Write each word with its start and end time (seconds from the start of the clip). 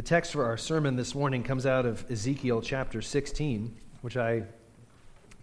The 0.00 0.06
text 0.06 0.32
for 0.32 0.46
our 0.46 0.56
sermon 0.56 0.96
this 0.96 1.14
morning 1.14 1.42
comes 1.42 1.66
out 1.66 1.84
of 1.84 2.10
Ezekiel 2.10 2.62
chapter 2.62 3.02
16, 3.02 3.76
which 4.00 4.16
I 4.16 4.44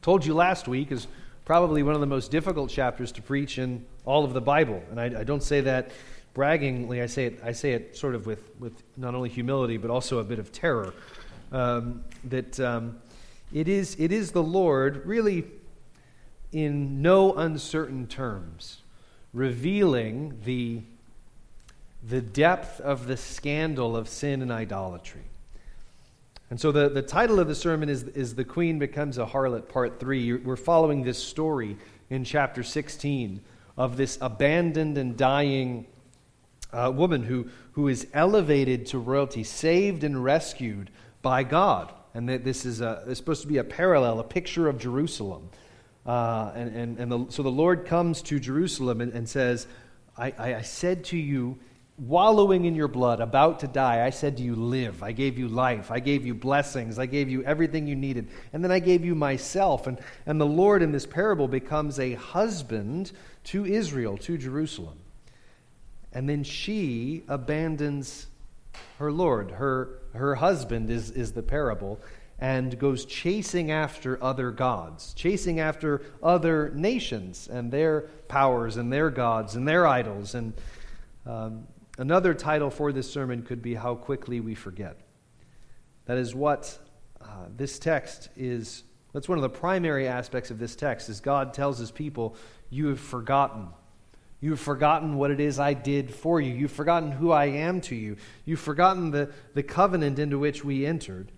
told 0.02 0.26
you 0.26 0.34
last 0.34 0.68
week 0.68 0.92
is 0.92 1.06
probably 1.46 1.84
one 1.84 1.94
of 1.94 2.02
the 2.02 2.08
most 2.08 2.32
difficult 2.32 2.72
chapters 2.72 3.12
to 3.12 3.22
preach 3.22 3.60
in 3.60 3.86
all 4.04 4.26
of 4.26 4.34
the 4.34 4.42
Bible. 4.42 4.82
And 4.90 5.00
I, 5.00 5.20
I 5.20 5.24
don't 5.24 5.44
say 5.44 5.62
that 5.62 5.92
braggingly, 6.34 7.04
I 7.04 7.06
say 7.06 7.28
it, 7.28 7.40
I 7.44 7.52
say 7.52 7.74
it 7.74 7.96
sort 7.96 8.16
of 8.16 8.26
with, 8.26 8.50
with 8.58 8.82
not 8.98 9.14
only 9.14 9.30
humility, 9.30 9.78
but 9.78 9.92
also 9.92 10.18
a 10.18 10.24
bit 10.24 10.40
of 10.40 10.52
terror. 10.52 10.92
Um, 11.52 12.04
that 12.24 12.60
um, 12.60 12.98
it, 13.54 13.68
is, 13.68 13.96
it 14.00 14.12
is 14.12 14.32
the 14.32 14.42
Lord, 14.42 15.06
really, 15.06 15.46
in 16.52 17.04
no 17.04 17.36
uncertain 17.36 18.08
terms, 18.08 18.82
revealing 19.34 20.42
the 20.46 20.82
the 22.04 22.22
depth 22.22 22.80
of 22.82 23.08
the 23.08 23.18
scandal 23.18 23.96
of 23.96 24.08
sin 24.08 24.42
and 24.42 24.52
idolatry. 24.52 25.24
And 26.50 26.60
so 26.60 26.72
the, 26.72 26.88
the 26.88 27.02
title 27.02 27.40
of 27.40 27.48
the 27.48 27.56
sermon 27.56 27.90
is, 27.90 28.04
is 28.04 28.36
The 28.36 28.46
Queen 28.46 28.80
Becomes 28.80 29.18
a 29.18 29.26
Harlot, 29.26 29.68
Part 29.68 30.00
3. 30.00 30.38
We're 30.38 30.56
following 30.56 31.04
this 31.04 31.22
story 31.22 31.78
in 32.10 32.24
chapter 32.24 32.64
16 32.64 33.42
of 33.78 33.98
this 33.98 34.18
abandoned 34.22 34.98
and 34.98 35.18
dying 35.18 35.86
uh, 36.72 36.92
woman 36.94 37.24
who, 37.24 37.50
who 37.74 37.88
is 37.90 38.08
elevated 38.14 38.86
to 38.88 39.00
royalty, 39.00 39.44
saved 39.44 40.04
and 40.04 40.24
rescued 40.24 40.90
by 41.22 41.44
God. 41.44 41.94
And 42.14 42.30
that 42.30 42.44
this 42.46 42.66
is, 42.66 42.80
a, 42.82 43.04
is 43.08 43.18
supposed 43.18 43.42
to 43.42 43.48
be 43.48 43.58
a 43.58 43.64
parallel, 43.64 44.20
a 44.20 44.24
picture 44.24 44.70
of 44.70 44.80
Jerusalem. 44.80 45.50
Uh, 46.06 46.52
and 46.56 46.76
and, 46.76 46.98
and 47.00 47.12
the, 47.12 47.26
so 47.30 47.44
the 47.44 47.52
Lord 47.52 47.86
comes 47.86 48.22
to 48.24 48.40
Jerusalem 48.40 49.02
and, 49.02 49.12
and 49.12 49.28
says, 49.28 49.68
I, 50.18 50.34
I 50.40 50.62
said 50.62 51.04
to 51.06 51.18
you, 51.18 51.60
wallowing 51.98 52.66
in 52.66 52.76
your 52.76 52.88
blood, 52.88 53.20
about 53.20 53.62
to 53.62 53.68
die, 53.68 54.06
I 54.06 54.12
said 54.12 54.38
to 54.38 54.44
you, 54.44 54.56
Live. 54.56 55.02
I 55.02 55.12
gave 55.12 55.38
you 55.38 55.48
life. 55.48 55.92
I 55.92 56.00
gave 56.00 56.26
you 56.26 56.36
blessings. 56.36 57.00
I 57.00 57.08
gave 57.08 57.30
you 57.30 57.44
everything 57.44 57.88
you 57.88 57.96
needed. 57.96 58.30
And 58.54 58.64
then 58.64 58.72
I 58.72 58.80
gave 58.80 59.04
you 59.04 59.16
myself. 59.16 59.88
And, 59.88 60.00
and 60.26 60.40
the 60.40 60.46
Lord 60.46 60.84
in 60.84 60.92
this 60.92 61.06
parable 61.06 61.48
becomes 61.48 62.00
a 62.00 62.14
husband 62.14 63.12
to 63.46 63.66
Israel, 63.66 64.18
to 64.20 64.38
Jerusalem. 64.38 65.00
And 66.14 66.30
then 66.30 66.44
she 66.44 67.24
abandons 67.28 68.28
her 69.00 69.12
Lord. 69.12 69.52
Her, 69.52 70.00
her 70.14 70.36
husband 70.36 70.90
is, 70.92 71.10
is 71.12 71.32
the 71.32 71.44
parable. 71.44 72.00
And 72.40 72.78
goes 72.78 73.06
chasing 73.06 73.72
after 73.72 74.24
other 74.24 74.52
gods, 74.52 75.16
chasing 75.16 75.60
after 75.60 76.04
other 76.22 76.70
nations 76.76 77.48
and 77.52 77.72
their 77.72 78.02
powers 78.28 78.78
and 78.78 78.94
their 78.94 79.10
gods 79.10 79.56
and 79.56 79.68
their 79.68 79.88
idols. 79.88 80.36
And 80.36 80.54
um, 81.26 81.66
Another 82.00 82.36
title 82.36 82.70
for 82.70 82.92
this 82.92 83.12
sermon 83.12 83.42
could 83.42 83.64
be 83.64 83.74
How 83.74 83.96
Quickly 83.96 84.40
We 84.40 84.54
Forget. 84.54 84.98
That 86.06 86.20
is 86.20 86.36
what 86.36 86.78
uh, 87.20 87.46
this 87.56 87.80
text 87.80 88.30
is. 88.38 88.84
That's 89.14 89.28
one 89.28 89.40
of 89.40 89.42
the 89.42 89.50
primary 89.50 90.08
aspects 90.08 90.52
of 90.52 90.60
this 90.60 90.76
text 90.76 91.10
is 91.10 91.20
God 91.20 91.56
tells 91.56 91.80
his 91.80 91.90
people, 91.90 92.36
you 92.70 92.88
have 92.88 93.00
forgotten. 93.00 93.70
You 94.42 94.52
have 94.52 94.60
forgotten 94.60 95.16
what 95.18 95.32
it 95.32 95.40
is 95.40 95.58
I 95.58 95.74
did 95.74 96.14
for 96.14 96.40
you. 96.40 96.54
You've 96.54 96.72
forgotten 96.72 97.12
who 97.12 97.32
I 97.32 97.46
am 97.46 97.82
to 97.82 97.96
you. 97.96 98.18
You've 98.46 98.60
forgotten 98.60 99.10
the, 99.10 99.32
the 99.56 99.64
covenant 99.64 100.20
into 100.20 100.38
which 100.38 100.64
we 100.64 100.86
entered. 100.86 101.32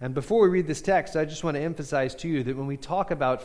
And 0.00 0.12
before 0.12 0.42
we 0.42 0.48
read 0.48 0.66
this 0.66 0.82
text, 0.82 1.14
I 1.14 1.24
just 1.24 1.44
want 1.44 1.56
to 1.56 1.62
emphasize 1.62 2.16
to 2.16 2.28
you 2.28 2.42
that 2.42 2.56
when 2.56 2.66
we 2.66 2.76
talk 2.76 3.12
about 3.12 3.44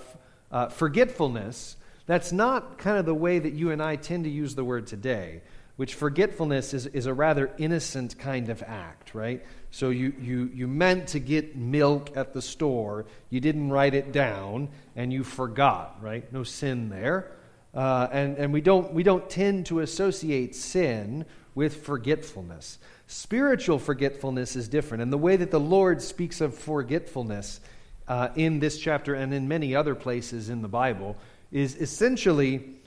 uh, 0.51 0.69
forgetfulness, 0.69 1.75
that's 2.07 2.31
not 2.31 2.79
kind 2.79 2.97
of 2.97 3.05
the 3.05 3.13
way 3.13 3.37
that 3.37 3.53
you 3.53 3.69
and 3.69 3.83
I 3.83 3.97
tend 3.97 4.23
to 4.23 4.31
use 4.31 4.55
the 4.55 4.63
word 4.63 4.87
today 4.87 5.43
which 5.79 5.95
forgetfulness 5.95 6.73
is, 6.73 6.87
is 6.87 7.05
a 7.05 7.13
rather 7.13 7.49
innocent 7.57 8.19
kind 8.19 8.49
of 8.49 8.61
act, 8.63 9.15
right? 9.15 9.45
So 9.71 9.91
you, 9.91 10.13
you, 10.19 10.51
you 10.53 10.67
meant 10.67 11.07
to 11.09 11.19
get 11.19 11.55
milk 11.55 12.17
at 12.17 12.33
the 12.33 12.41
store, 12.41 13.05
you 13.29 13.39
didn't 13.39 13.69
write 13.69 13.93
it 13.93 14.11
down, 14.11 14.71
and 14.97 15.13
you 15.13 15.23
forgot, 15.23 15.95
right? 16.01 16.29
No 16.33 16.43
sin 16.43 16.89
there. 16.89 17.31
Uh, 17.73 18.09
and 18.11 18.37
and 18.37 18.51
we, 18.51 18.59
don't, 18.59 18.93
we 18.93 19.03
don't 19.03 19.29
tend 19.29 19.67
to 19.67 19.79
associate 19.79 20.53
sin 20.53 21.25
with 21.55 21.85
forgetfulness. 21.85 22.77
Spiritual 23.07 23.79
forgetfulness 23.79 24.57
is 24.57 24.67
different. 24.67 25.01
And 25.01 25.13
the 25.13 25.17
way 25.17 25.37
that 25.37 25.49
the 25.49 25.61
Lord 25.61 26.01
speaks 26.01 26.41
of 26.41 26.55
forgetfulness 26.55 27.61
uh, 28.05 28.27
in 28.35 28.59
this 28.59 28.79
chapter 28.79 29.13
and 29.13 29.33
in 29.33 29.47
many 29.47 29.77
other 29.77 29.95
places 29.95 30.49
in 30.49 30.61
the 30.61 30.67
Bible 30.67 31.15
is 31.53 31.77
essentially 31.77 32.78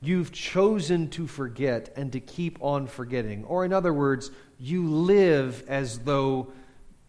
You've 0.00 0.30
chosen 0.32 1.08
to 1.10 1.26
forget 1.26 1.92
and 1.96 2.12
to 2.12 2.20
keep 2.20 2.58
on 2.60 2.86
forgetting. 2.86 3.44
Or, 3.44 3.64
in 3.64 3.72
other 3.72 3.92
words, 3.92 4.30
you 4.58 4.88
live 4.88 5.64
as 5.68 6.00
though 6.00 6.52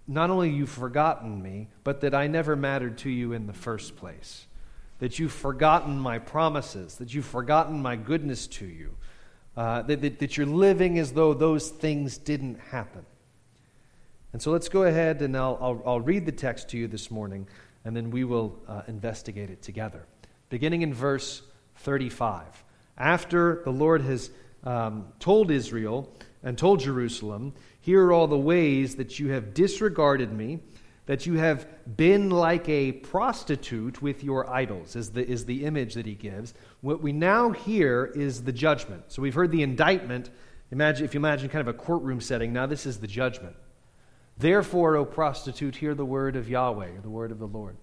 not 0.07 0.29
only 0.29 0.49
you've 0.49 0.69
forgotten 0.69 1.41
me, 1.41 1.67
but 1.83 2.01
that 2.01 2.15
I 2.15 2.27
never 2.27 2.55
mattered 2.55 2.97
to 2.99 3.09
you 3.09 3.33
in 3.33 3.45
the 3.45 3.53
first 3.53 3.97
place. 3.97 4.47
That 4.99 5.19
you've 5.19 5.33
forgotten 5.33 5.99
my 5.99 6.17
promises, 6.17 6.95
that 6.95 7.13
you've 7.13 7.25
forgotten 7.25 7.81
my 7.81 7.97
goodness 7.97 8.47
to 8.47 8.65
you, 8.65 8.95
uh, 9.57 9.81
that, 9.83 10.01
that, 10.01 10.19
that, 10.19 10.37
you're 10.37 10.45
living 10.45 10.97
as 10.97 11.11
though 11.11 11.33
those 11.33 11.69
things 11.69 12.17
didn't 12.17 12.59
happen. 12.59 13.05
And 14.31 14.41
so 14.41 14.51
let's 14.51 14.69
go 14.69 14.83
ahead 14.83 15.21
and 15.21 15.35
I'll, 15.35 15.57
I'll, 15.59 15.83
I'll 15.85 16.01
read 16.01 16.25
the 16.25 16.31
text 16.31 16.69
to 16.69 16.77
you 16.77 16.87
this 16.87 17.11
morning, 17.11 17.47
and 17.83 17.95
then 17.95 18.11
we 18.11 18.23
will 18.23 18.57
uh, 18.67 18.83
investigate 18.87 19.49
it 19.49 19.61
together. 19.61 20.05
Beginning 20.49 20.83
in 20.83 20.93
verse 20.93 21.41
35 21.77 22.63
after 22.97 23.62
the 23.63 23.72
Lord 23.72 24.02
has 24.02 24.31
um, 24.63 25.08
told 25.19 25.52
Israel 25.52 26.12
and 26.44 26.58
told 26.58 26.80
Jerusalem, 26.80 27.53
Here 27.80 28.06
are 28.06 28.13
all 28.13 28.28
the 28.28 28.38
ways 28.38 28.96
that 28.96 29.19
you 29.19 29.30
have 29.30 29.53
disregarded 29.53 30.31
me, 30.31 30.59
that 31.06 31.25
you 31.25 31.35
have 31.35 31.68
been 31.96 32.30
like 32.30 32.68
a 32.68 32.91
prostitute 32.91 34.02
with 34.02 34.24
your 34.24 34.50
idols, 34.50 34.96
is 34.96 35.12
the, 35.12 35.25
is 35.25 35.46
the 35.46 35.66
image 35.66 35.94
that 35.94 36.06
he 36.06 36.16
gives. 36.16 36.53
What 36.81 37.02
we 37.02 37.13
now 37.13 37.52
hear 37.52 38.12
is 38.16 38.44
the 38.44 38.52
judgment. 38.52 39.03
So 39.08 39.22
we've 39.22 39.34
heard 39.34 39.52
the 39.52 39.64
indictment. 39.64 40.29
Imagine, 40.72 41.06
if 41.06 41.14
you 41.14 41.19
imagine 41.19 41.50
kind 41.50 41.68
of 41.68 41.74
a 41.74 41.78
courtroom 41.78 42.19
setting, 42.19 42.52
now 42.52 42.66
this 42.66 42.85
is 42.85 43.00
the 43.00 43.08
judgment. 43.08 43.56
Therefore, 44.38 44.97
O 44.97 45.06
prostitute, 45.06 45.78
hear 45.78 45.96
the 45.96 46.06
word 46.06 46.35
of 46.35 46.50
Yahweh, 46.50 47.02
the 47.02 47.09
word 47.09 47.31
of 47.31 47.40
the 47.40 47.47
Lord. 47.47 47.78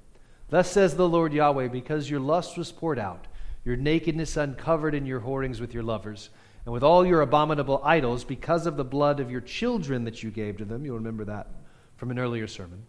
Thus 0.51 0.71
says 0.71 0.95
the 0.95 1.09
Lord 1.09 1.33
Yahweh, 1.33 1.69
because 1.69 2.11
your 2.11 2.21
lust 2.21 2.59
was 2.59 2.71
poured 2.71 2.99
out 2.99 3.27
your 3.65 3.77
nakedness 3.77 4.37
uncovered 4.37 4.95
in 4.95 5.07
your 5.07 5.21
whorings 5.21 5.61
with 5.61 5.73
your 5.73 5.83
lovers, 5.83 6.31
and 6.65 6.73
with 6.73 6.83
all 6.83 7.07
your 7.07 7.21
abominable 7.21 7.81
idols 7.85 8.25
because 8.25 8.67
of 8.67 8.77
the 8.77 8.85
blood 8.85 9.21
of 9.21 9.31
your 9.31 9.41
children 9.41 10.05
that 10.05 10.23
you 10.23 10.31
gave 10.31 10.57
to 10.59 10.65
them. 10.65 10.85
You'll 10.85 10.97
remember 10.97 11.25
that 11.27 11.49
from 11.97 12.11
an 12.11 12.19
earlier 12.19 12.47
sermon. 12.47 12.87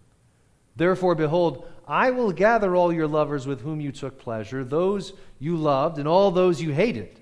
Therefore, 0.78 1.16
behold, 1.16 1.68
I 1.88 2.12
will 2.12 2.32
gather 2.32 2.76
all 2.76 2.92
your 2.92 3.08
lovers 3.08 3.48
with 3.48 3.62
whom 3.62 3.80
you 3.80 3.92
took 3.92 4.20
pleasure, 4.20 4.64
those 4.64 5.14
you 5.40 5.56
loved, 5.56 6.00
and 6.00 6.08
all 6.08 6.32
those 6.32 6.62
you 6.62 6.72
hated. 6.72 7.20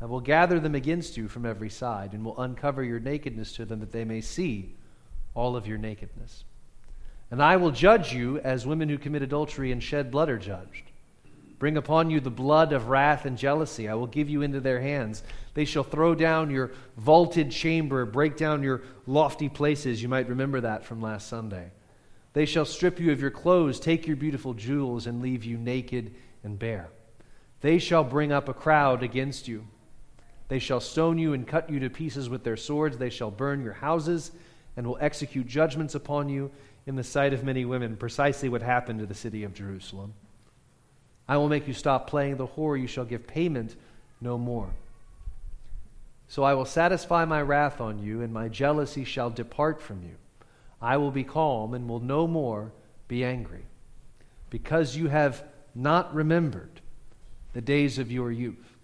I 0.00 0.06
will 0.06 0.20
gather 0.20 0.58
them 0.58 0.74
against 0.74 1.16
you 1.16 1.28
from 1.28 1.46
every 1.46 1.70
side, 1.70 2.12
and 2.12 2.24
will 2.24 2.40
uncover 2.40 2.82
your 2.82 3.00
nakedness 3.00 3.52
to 3.54 3.64
them, 3.64 3.80
that 3.80 3.92
they 3.92 4.04
may 4.04 4.20
see 4.20 4.74
all 5.34 5.56
of 5.56 5.66
your 5.66 5.78
nakedness. 5.78 6.44
And 7.30 7.42
I 7.42 7.56
will 7.56 7.70
judge 7.70 8.12
you 8.12 8.38
as 8.40 8.66
women 8.66 8.88
who 8.88 8.98
commit 8.98 9.22
adultery 9.22 9.72
and 9.72 9.82
shed 9.82 10.10
blood 10.10 10.28
are 10.28 10.38
judged. 10.38 10.91
Bring 11.62 11.76
upon 11.76 12.10
you 12.10 12.18
the 12.18 12.28
blood 12.28 12.72
of 12.72 12.88
wrath 12.88 13.24
and 13.24 13.38
jealousy. 13.38 13.88
I 13.88 13.94
will 13.94 14.08
give 14.08 14.28
you 14.28 14.42
into 14.42 14.58
their 14.58 14.80
hands. 14.80 15.22
They 15.54 15.64
shall 15.64 15.84
throw 15.84 16.12
down 16.12 16.50
your 16.50 16.72
vaulted 16.96 17.52
chamber, 17.52 18.04
break 18.04 18.36
down 18.36 18.64
your 18.64 18.82
lofty 19.06 19.48
places. 19.48 20.02
You 20.02 20.08
might 20.08 20.28
remember 20.28 20.60
that 20.62 20.84
from 20.84 21.00
last 21.00 21.28
Sunday. 21.28 21.70
They 22.32 22.46
shall 22.46 22.64
strip 22.64 22.98
you 22.98 23.12
of 23.12 23.20
your 23.20 23.30
clothes, 23.30 23.78
take 23.78 24.08
your 24.08 24.16
beautiful 24.16 24.54
jewels, 24.54 25.06
and 25.06 25.22
leave 25.22 25.44
you 25.44 25.56
naked 25.56 26.12
and 26.42 26.58
bare. 26.58 26.88
They 27.60 27.78
shall 27.78 28.02
bring 28.02 28.32
up 28.32 28.48
a 28.48 28.54
crowd 28.54 29.04
against 29.04 29.46
you. 29.46 29.64
They 30.48 30.58
shall 30.58 30.80
stone 30.80 31.16
you 31.16 31.32
and 31.32 31.46
cut 31.46 31.70
you 31.70 31.78
to 31.78 31.90
pieces 31.90 32.28
with 32.28 32.42
their 32.42 32.56
swords. 32.56 32.98
They 32.98 33.08
shall 33.08 33.30
burn 33.30 33.62
your 33.62 33.74
houses 33.74 34.32
and 34.76 34.84
will 34.84 34.98
execute 35.00 35.46
judgments 35.46 35.94
upon 35.94 36.28
you 36.28 36.50
in 36.86 36.96
the 36.96 37.04
sight 37.04 37.32
of 37.32 37.44
many 37.44 37.64
women. 37.64 37.96
Precisely 37.96 38.48
what 38.48 38.62
happened 38.62 38.98
to 38.98 39.06
the 39.06 39.14
city 39.14 39.44
of 39.44 39.54
Jerusalem. 39.54 40.14
I 41.32 41.38
will 41.38 41.48
make 41.48 41.66
you 41.66 41.72
stop 41.72 42.08
playing 42.08 42.36
the 42.36 42.46
whore. 42.46 42.78
You 42.78 42.86
shall 42.86 43.06
give 43.06 43.26
payment 43.26 43.74
no 44.20 44.36
more. 44.36 44.68
So 46.28 46.42
I 46.42 46.52
will 46.52 46.66
satisfy 46.66 47.24
my 47.24 47.40
wrath 47.40 47.80
on 47.80 47.98
you, 47.98 48.20
and 48.20 48.34
my 48.34 48.48
jealousy 48.48 49.02
shall 49.04 49.30
depart 49.30 49.80
from 49.80 50.02
you. 50.02 50.16
I 50.82 50.98
will 50.98 51.10
be 51.10 51.24
calm 51.24 51.72
and 51.72 51.88
will 51.88 52.00
no 52.00 52.26
more 52.26 52.70
be 53.08 53.24
angry, 53.24 53.64
because 54.50 54.94
you 54.94 55.08
have 55.08 55.42
not 55.74 56.14
remembered 56.14 56.82
the 57.54 57.62
days 57.62 57.98
of 57.98 58.12
your 58.12 58.30
youth, 58.30 58.76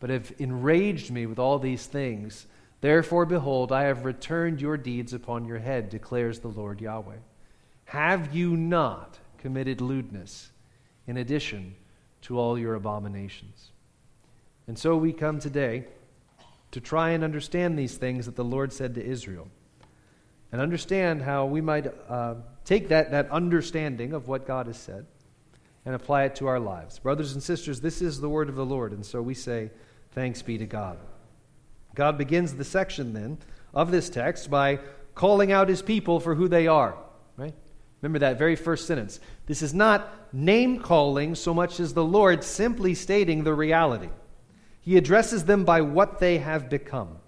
but 0.00 0.10
have 0.10 0.34
enraged 0.38 1.10
me 1.10 1.24
with 1.24 1.38
all 1.38 1.58
these 1.58 1.86
things. 1.86 2.44
Therefore, 2.82 3.24
behold, 3.24 3.72
I 3.72 3.84
have 3.84 4.04
returned 4.04 4.60
your 4.60 4.76
deeds 4.76 5.14
upon 5.14 5.46
your 5.46 5.60
head, 5.60 5.88
declares 5.88 6.40
the 6.40 6.48
Lord 6.48 6.82
Yahweh. 6.82 7.20
Have 7.86 8.34
you 8.34 8.54
not 8.54 9.18
committed 9.38 9.80
lewdness? 9.80 10.50
In 11.10 11.16
addition 11.16 11.74
to 12.22 12.38
all 12.38 12.56
your 12.56 12.76
abominations. 12.76 13.72
And 14.68 14.78
so 14.78 14.96
we 14.96 15.12
come 15.12 15.40
today 15.40 15.86
to 16.70 16.80
try 16.80 17.10
and 17.10 17.24
understand 17.24 17.76
these 17.76 17.96
things 17.96 18.26
that 18.26 18.36
the 18.36 18.44
Lord 18.44 18.72
said 18.72 18.94
to 18.94 19.04
Israel. 19.04 19.48
and 20.52 20.60
understand 20.60 21.22
how 21.22 21.46
we 21.46 21.60
might 21.60 21.86
uh, 22.08 22.34
take 22.64 22.88
that, 22.88 23.10
that 23.12 23.30
understanding 23.30 24.12
of 24.12 24.26
what 24.26 24.46
God 24.46 24.66
has 24.66 24.76
said 24.76 25.06
and 25.84 25.94
apply 25.94 26.24
it 26.24 26.34
to 26.36 26.46
our 26.46 26.58
lives. 26.58 26.98
Brothers 26.98 27.32
and 27.34 27.42
sisters, 27.42 27.80
this 27.80 28.02
is 28.02 28.20
the 28.20 28.28
word 28.28 28.48
of 28.48 28.56
the 28.56 28.66
Lord, 28.66 28.92
and 28.92 29.06
so 29.06 29.22
we 29.22 29.34
say, 29.34 29.70
Thanks 30.12 30.42
be 30.42 30.58
to 30.58 30.66
God. 30.66 30.98
God 31.94 32.18
begins 32.18 32.54
the 32.54 32.64
section 32.64 33.12
then 33.12 33.38
of 33.72 33.92
this 33.92 34.10
text 34.10 34.50
by 34.50 34.80
calling 35.14 35.52
out 35.52 35.68
his 35.68 35.82
people 35.82 36.18
for 36.18 36.34
who 36.34 36.48
they 36.48 36.66
are? 36.66 36.96
Remember 38.02 38.18
that 38.20 38.38
very 38.38 38.56
first 38.56 38.86
sentence. 38.86 39.20
This 39.46 39.62
is 39.62 39.74
not 39.74 40.32
name 40.32 40.80
calling 40.80 41.34
so 41.34 41.52
much 41.52 41.80
as 41.80 41.92
the 41.92 42.04
Lord 42.04 42.42
simply 42.42 42.94
stating 42.94 43.44
the 43.44 43.54
reality. 43.54 44.08
He 44.80 44.96
addresses 44.96 45.44
them 45.44 45.64
by 45.64 45.82
what 45.82 46.18
they 46.18 46.38
have 46.38 46.70
become, 46.70 47.18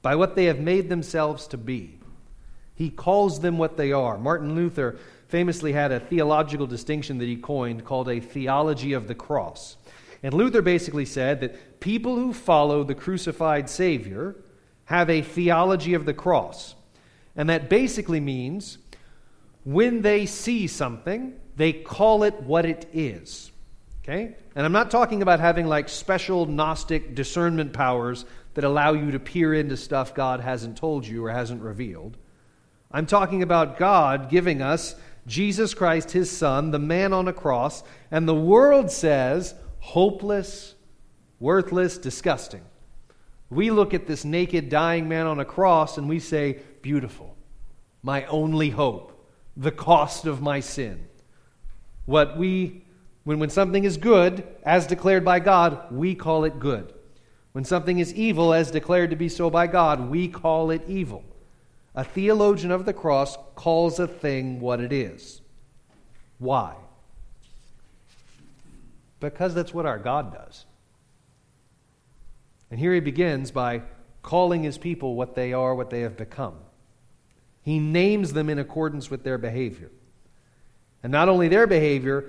by 0.00 0.16
what 0.16 0.36
they 0.36 0.46
have 0.46 0.60
made 0.60 0.88
themselves 0.88 1.46
to 1.48 1.58
be. 1.58 1.98
He 2.74 2.88
calls 2.88 3.40
them 3.40 3.58
what 3.58 3.76
they 3.76 3.92
are. 3.92 4.16
Martin 4.16 4.54
Luther 4.54 4.98
famously 5.28 5.72
had 5.72 5.92
a 5.92 6.00
theological 6.00 6.66
distinction 6.66 7.18
that 7.18 7.26
he 7.26 7.36
coined 7.36 7.84
called 7.84 8.08
a 8.08 8.20
theology 8.20 8.94
of 8.94 9.06
the 9.06 9.14
cross. 9.14 9.76
And 10.22 10.32
Luther 10.32 10.62
basically 10.62 11.04
said 11.04 11.40
that 11.40 11.80
people 11.80 12.16
who 12.16 12.32
follow 12.32 12.82
the 12.82 12.94
crucified 12.94 13.68
Savior 13.68 14.36
have 14.86 15.10
a 15.10 15.22
theology 15.22 15.92
of 15.92 16.06
the 16.06 16.14
cross. 16.14 16.74
And 17.36 17.48
that 17.50 17.68
basically 17.68 18.20
means 18.20 18.78
when 19.64 20.02
they 20.02 20.26
see 20.26 20.66
something, 20.66 21.34
they 21.56 21.72
call 21.72 22.22
it 22.22 22.40
what 22.42 22.64
it 22.64 22.88
is. 22.92 23.50
Okay? 24.02 24.34
And 24.56 24.66
I'm 24.66 24.72
not 24.72 24.90
talking 24.90 25.22
about 25.22 25.40
having 25.40 25.66
like 25.66 25.88
special 25.88 26.46
Gnostic 26.46 27.14
discernment 27.14 27.72
powers 27.72 28.24
that 28.54 28.64
allow 28.64 28.92
you 28.92 29.10
to 29.12 29.20
peer 29.20 29.54
into 29.54 29.76
stuff 29.76 30.14
God 30.14 30.40
hasn't 30.40 30.76
told 30.76 31.06
you 31.06 31.24
or 31.24 31.30
hasn't 31.30 31.62
revealed. 31.62 32.16
I'm 32.90 33.06
talking 33.06 33.42
about 33.42 33.78
God 33.78 34.28
giving 34.30 34.62
us 34.62 34.96
Jesus 35.26 35.74
Christ, 35.74 36.10
his 36.10 36.30
Son, 36.30 36.70
the 36.70 36.78
man 36.78 37.12
on 37.12 37.28
a 37.28 37.32
cross, 37.32 37.84
and 38.10 38.26
the 38.26 38.34
world 38.34 38.90
says 38.90 39.54
hopeless, 39.78 40.74
worthless, 41.38 41.98
disgusting. 41.98 42.62
We 43.48 43.70
look 43.70 43.94
at 43.94 44.06
this 44.06 44.24
naked, 44.24 44.68
dying 44.68 45.08
man 45.08 45.26
on 45.26 45.40
a 45.40 45.44
cross 45.44 45.98
and 45.98 46.08
we 46.08 46.18
say, 46.18 46.58
beautiful, 46.82 47.36
my 48.02 48.24
only 48.26 48.70
hope, 48.70 49.09
the 49.60 49.70
cost 49.70 50.24
of 50.24 50.40
my 50.40 50.58
sin. 50.58 51.06
What 52.06 52.38
we, 52.38 52.82
when, 53.24 53.38
when 53.38 53.50
something 53.50 53.84
is 53.84 53.98
good, 53.98 54.42
as 54.64 54.86
declared 54.86 55.22
by 55.22 55.38
God, 55.38 55.92
we 55.92 56.14
call 56.14 56.44
it 56.44 56.58
good. 56.58 56.94
When 57.52 57.64
something 57.64 57.98
is 57.98 58.14
evil, 58.14 58.54
as 58.54 58.70
declared 58.70 59.10
to 59.10 59.16
be 59.16 59.28
so 59.28 59.50
by 59.50 59.66
God, 59.66 60.08
we 60.08 60.28
call 60.28 60.70
it 60.70 60.82
evil. 60.88 61.24
A 61.94 62.02
theologian 62.02 62.70
of 62.70 62.86
the 62.86 62.94
cross 62.94 63.36
calls 63.54 63.98
a 63.98 64.08
thing 64.08 64.60
what 64.60 64.80
it 64.80 64.94
is. 64.94 65.42
Why? 66.38 66.74
Because 69.20 69.54
that's 69.54 69.74
what 69.74 69.84
our 69.84 69.98
God 69.98 70.32
does. 70.32 70.64
And 72.70 72.80
here 72.80 72.94
he 72.94 73.00
begins 73.00 73.50
by 73.50 73.82
calling 74.22 74.62
his 74.62 74.78
people 74.78 75.16
what 75.16 75.34
they 75.34 75.52
are, 75.52 75.74
what 75.74 75.90
they 75.90 76.00
have 76.00 76.16
become. 76.16 76.54
He 77.62 77.78
names 77.78 78.32
them 78.32 78.48
in 78.48 78.58
accordance 78.58 79.10
with 79.10 79.22
their 79.22 79.38
behavior. 79.38 79.90
And 81.02 81.12
not 81.12 81.28
only 81.28 81.48
their 81.48 81.66
behavior, 81.66 82.24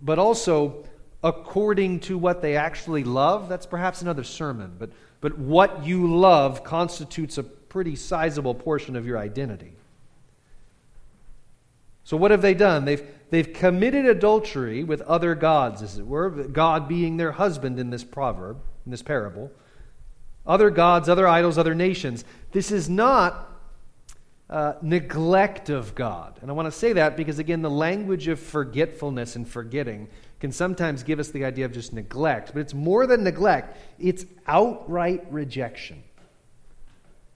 but 0.00 0.18
also 0.18 0.84
according 1.22 2.00
to 2.00 2.18
what 2.18 2.42
they 2.42 2.56
actually 2.56 3.04
love. 3.04 3.48
That's 3.48 3.66
perhaps 3.66 4.02
another 4.02 4.24
sermon, 4.24 4.74
but, 4.78 4.90
but 5.20 5.38
what 5.38 5.84
you 5.84 6.12
love 6.12 6.64
constitutes 6.64 7.38
a 7.38 7.42
pretty 7.42 7.96
sizable 7.96 8.54
portion 8.54 8.96
of 8.96 9.06
your 9.06 9.18
identity. 9.18 9.72
So, 12.04 12.16
what 12.16 12.32
have 12.32 12.42
they 12.42 12.54
done? 12.54 12.84
They've, 12.84 13.02
they've 13.30 13.52
committed 13.52 14.06
adultery 14.06 14.82
with 14.82 15.00
other 15.02 15.36
gods, 15.36 15.82
as 15.82 15.98
it 15.98 16.06
were, 16.06 16.30
God 16.30 16.88
being 16.88 17.16
their 17.16 17.32
husband 17.32 17.78
in 17.78 17.90
this 17.90 18.02
proverb, 18.02 18.58
in 18.84 18.90
this 18.90 19.02
parable. 19.02 19.52
Other 20.44 20.70
gods, 20.70 21.08
other 21.08 21.28
idols, 21.28 21.56
other 21.56 21.76
nations. 21.76 22.24
This 22.50 22.72
is 22.72 22.90
not 22.90 23.48
uh, 24.52 24.74
neglect 24.82 25.68
of 25.70 25.94
God. 25.94 26.38
And 26.42 26.50
I 26.50 26.54
want 26.54 26.66
to 26.66 26.72
say 26.72 26.92
that 26.92 27.16
because, 27.16 27.38
again, 27.38 27.62
the 27.62 27.70
language 27.70 28.28
of 28.28 28.38
forgetfulness 28.38 29.34
and 29.34 29.48
forgetting 29.48 30.08
can 30.40 30.52
sometimes 30.52 31.02
give 31.02 31.18
us 31.18 31.30
the 31.30 31.44
idea 31.44 31.64
of 31.64 31.72
just 31.72 31.92
neglect. 31.92 32.52
But 32.52 32.60
it's 32.60 32.74
more 32.74 33.06
than 33.06 33.24
neglect, 33.24 33.76
it's 33.98 34.26
outright 34.46 35.24
rejection 35.30 36.02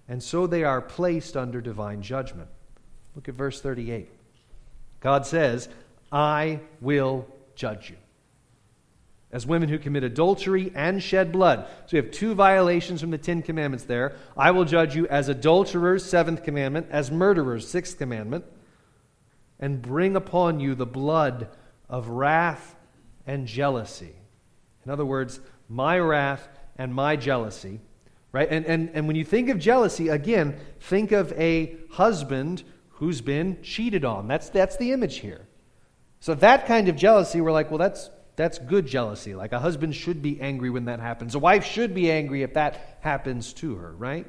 and 0.09 0.23
so 0.23 0.47
they 0.47 0.65
are 0.65 0.81
placed 0.81 1.37
under 1.37 1.61
divine 1.61 2.03
judgment. 2.03 2.49
Look 3.15 3.29
at 3.29 3.35
verse 3.35 3.61
38. 3.61 4.09
God 5.01 5.27
says, 5.27 5.69
I 6.13 6.61
will 6.81 7.27
judge 7.55 7.91
you. 7.91 7.97
As 9.37 9.47
women 9.47 9.69
who 9.69 9.79
commit 9.79 10.03
adultery 10.03 10.73
and 10.75 11.03
shed 11.03 11.31
blood. 11.31 11.67
So 11.87 11.89
we 11.93 11.99
have 11.99 12.11
two 12.11 12.35
violations 12.35 13.03
from 13.03 13.11
the 13.11 13.19
Ten 13.19 13.43
Commandments 13.43 13.85
there. 13.85 14.17
I 14.35 14.51
will 14.51 14.65
judge 14.65 14.97
you 14.97 15.07
as 15.09 15.29
adulterers, 15.29 16.05
seventh 16.05 16.43
commandment, 16.43 16.87
as 16.91 17.11
murderers, 17.11 17.69
sixth 17.69 17.99
commandment, 17.99 18.47
and 19.61 19.83
bring 19.83 20.17
upon 20.17 20.61
you 20.61 20.75
the 20.75 20.87
blood 20.87 21.49
of 21.91 22.09
wrath 22.09 22.77
and 23.27 23.47
jealousy. 23.47 24.15
In 24.87 24.91
other 24.91 25.05
words, 25.05 25.41
my 25.69 25.99
wrath 25.99 26.49
and 26.79 26.95
my 26.95 27.17
jealousy 27.17 27.81
Right? 28.37 28.49
And, 28.51 28.67
and, 28.67 28.91
and 28.93 29.07
when 29.07 29.17
you 29.17 29.25
think 29.25 29.49
of 29.49 29.59
jealousy, 29.59 30.09
again, 30.09 30.59
think 30.79 31.11
of 31.11 31.33
a 31.41 31.75
husband 31.93 32.65
who's 32.91 33.23
been 33.23 33.63
cheated 33.63 34.05
on. 34.05 34.29
That's, 34.29 34.51
that's 34.51 34.77
the 34.77 34.93
image 34.93 35.21
here. 35.21 35.47
So 36.21 36.35
that 36.35 36.67
kind 36.67 36.91
of 36.91 36.97
jealousy, 36.97 37.41
we're 37.41 37.53
like, 37.53 37.71
well, 37.71 37.79
that's, 37.79 38.11
that's 38.37 38.59
good 38.59 38.87
jealousy. 38.87 39.35
Like 39.35 39.53
a 39.53 39.59
husband 39.59 39.95
should 39.95 40.23
be 40.23 40.41
angry 40.41 40.71
when 40.71 40.85
that 40.85 41.01
happens. 41.01 41.35
A 41.35 41.39
wife 41.39 41.65
should 41.65 41.95
be 41.95 42.11
angry 42.11 42.43
if 42.43 42.55
that 42.55 42.99
happens 43.01 43.53
to 43.55 43.75
her, 43.77 43.93
right? 43.93 44.27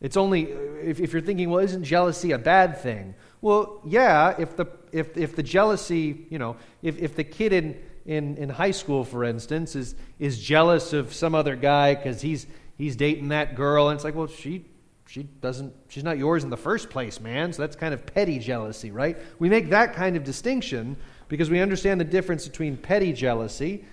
It's 0.00 0.16
only, 0.16 0.44
if, 0.44 1.00
if 1.00 1.12
you're 1.12 1.22
thinking, 1.22 1.50
well, 1.50 1.64
isn't 1.64 1.84
jealousy 1.84 2.32
a 2.32 2.38
bad 2.38 2.78
thing? 2.78 3.14
Well, 3.40 3.80
yeah, 3.84 4.34
if 4.38 4.56
the, 4.56 4.66
if, 4.92 5.16
if 5.16 5.34
the 5.34 5.42
jealousy, 5.42 6.26
you 6.30 6.38
know, 6.38 6.56
if, 6.82 6.98
if 6.98 7.16
the 7.16 7.24
kid 7.24 7.52
in, 7.52 7.80
in, 8.04 8.36
in 8.36 8.48
high 8.48 8.70
school, 8.70 9.04
for 9.04 9.24
instance, 9.24 9.74
is, 9.74 9.94
is 10.18 10.38
jealous 10.38 10.92
of 10.92 11.12
some 11.12 11.34
other 11.34 11.56
guy 11.56 11.94
because 11.94 12.20
he's, 12.20 12.46
he's 12.78 12.94
dating 12.94 13.28
that 13.28 13.56
girl, 13.56 13.88
and 13.88 13.96
it's 13.96 14.04
like, 14.04 14.14
well, 14.14 14.28
she 14.28 14.64
she 15.08 15.22
doesn't 15.22 15.72
she's 15.88 16.02
not 16.02 16.18
yours 16.18 16.42
in 16.42 16.50
the 16.50 16.56
first 16.56 16.90
place, 16.90 17.20
man. 17.20 17.52
So 17.52 17.62
that's 17.62 17.76
kind 17.76 17.94
of 17.94 18.04
petty 18.06 18.38
jealousy, 18.38 18.90
right? 18.90 19.16
We 19.38 19.48
make 19.48 19.70
that 19.70 19.94
kind 19.94 20.16
of 20.16 20.24
distinction 20.24 20.96
because 21.28 21.50
we 21.50 21.60
understand 21.60 22.00
the 22.00 22.04
difference 22.04 22.46
between 22.46 22.76
petty 22.76 23.12
jealousy 23.12 23.84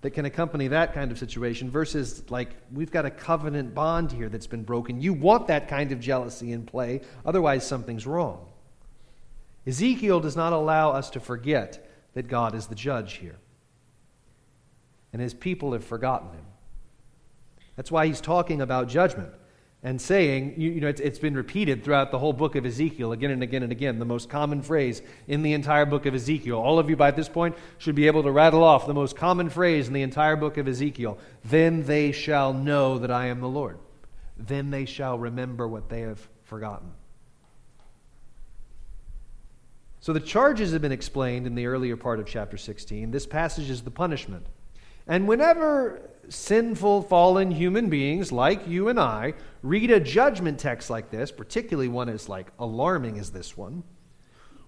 that 0.00 0.10
can 0.10 0.24
accompany 0.24 0.68
that 0.68 0.94
kind 0.94 1.10
of 1.10 1.18
situation 1.18 1.70
versus 1.70 2.22
like 2.30 2.50
we've 2.72 2.90
got 2.90 3.04
a 3.04 3.10
covenant 3.10 3.74
bond 3.74 4.12
here 4.12 4.28
that's 4.28 4.46
been 4.46 4.62
broken. 4.62 5.00
You 5.00 5.12
want 5.12 5.48
that 5.48 5.68
kind 5.68 5.90
of 5.90 6.00
jealousy 6.00 6.52
in 6.52 6.64
play, 6.64 7.00
otherwise 7.26 7.66
something's 7.66 8.06
wrong. 8.06 8.46
Ezekiel 9.66 10.20
does 10.20 10.36
not 10.36 10.52
allow 10.52 10.92
us 10.92 11.10
to 11.10 11.20
forget 11.20 11.86
that 12.14 12.28
God 12.28 12.54
is 12.54 12.68
the 12.68 12.74
judge 12.74 13.14
here. 13.14 13.36
And 15.12 15.20
his 15.20 15.34
people 15.34 15.72
have 15.72 15.84
forgotten 15.84 16.30
him. 16.30 16.44
That's 17.76 17.90
why 17.90 18.06
he's 18.06 18.20
talking 18.20 18.60
about 18.60 18.88
judgment 18.88 19.32
and 19.88 19.98
saying, 19.98 20.52
you, 20.58 20.70
you 20.70 20.80
know, 20.82 20.88
it's, 20.88 21.00
it's 21.00 21.18
been 21.18 21.34
repeated 21.34 21.82
throughout 21.82 22.10
the 22.10 22.18
whole 22.18 22.34
book 22.34 22.56
of 22.56 22.66
Ezekiel 22.66 23.12
again 23.12 23.30
and 23.30 23.42
again 23.42 23.62
and 23.62 23.72
again. 23.72 23.98
The 23.98 24.04
most 24.04 24.28
common 24.28 24.60
phrase 24.60 25.00
in 25.26 25.40
the 25.40 25.54
entire 25.54 25.86
book 25.86 26.04
of 26.04 26.14
Ezekiel. 26.14 26.58
All 26.58 26.78
of 26.78 26.90
you 26.90 26.96
by 26.96 27.10
this 27.10 27.26
point 27.26 27.56
should 27.78 27.94
be 27.94 28.06
able 28.06 28.22
to 28.24 28.30
rattle 28.30 28.62
off 28.62 28.86
the 28.86 28.92
most 28.92 29.16
common 29.16 29.48
phrase 29.48 29.88
in 29.88 29.94
the 29.94 30.02
entire 30.02 30.36
book 30.36 30.58
of 30.58 30.68
Ezekiel. 30.68 31.16
Then 31.42 31.84
they 31.84 32.12
shall 32.12 32.52
know 32.52 32.98
that 32.98 33.10
I 33.10 33.28
am 33.28 33.40
the 33.40 33.48
Lord. 33.48 33.78
Then 34.36 34.68
they 34.68 34.84
shall 34.84 35.18
remember 35.18 35.66
what 35.66 35.88
they 35.88 36.02
have 36.02 36.20
forgotten. 36.42 36.90
So 40.00 40.12
the 40.12 40.20
charges 40.20 40.72
have 40.72 40.82
been 40.82 40.92
explained 40.92 41.46
in 41.46 41.54
the 41.54 41.64
earlier 41.64 41.96
part 41.96 42.20
of 42.20 42.26
chapter 42.26 42.58
16. 42.58 43.10
This 43.10 43.24
passage 43.24 43.70
is 43.70 43.80
the 43.80 43.90
punishment. 43.90 44.44
And 45.06 45.26
whenever 45.26 46.10
sinful, 46.28 47.02
fallen 47.02 47.50
human 47.50 47.88
beings 47.88 48.32
like 48.32 48.66
you 48.66 48.88
and 48.88 48.98
I 48.98 49.34
read 49.62 49.90
a 49.90 50.00
judgment 50.00 50.58
text 50.58 50.90
like 50.90 51.10
this, 51.10 51.30
particularly 51.30 51.88
one 51.88 52.08
as 52.08 52.28
like 52.28 52.52
alarming 52.58 53.18
as 53.18 53.30
this 53.30 53.56
one, 53.56 53.82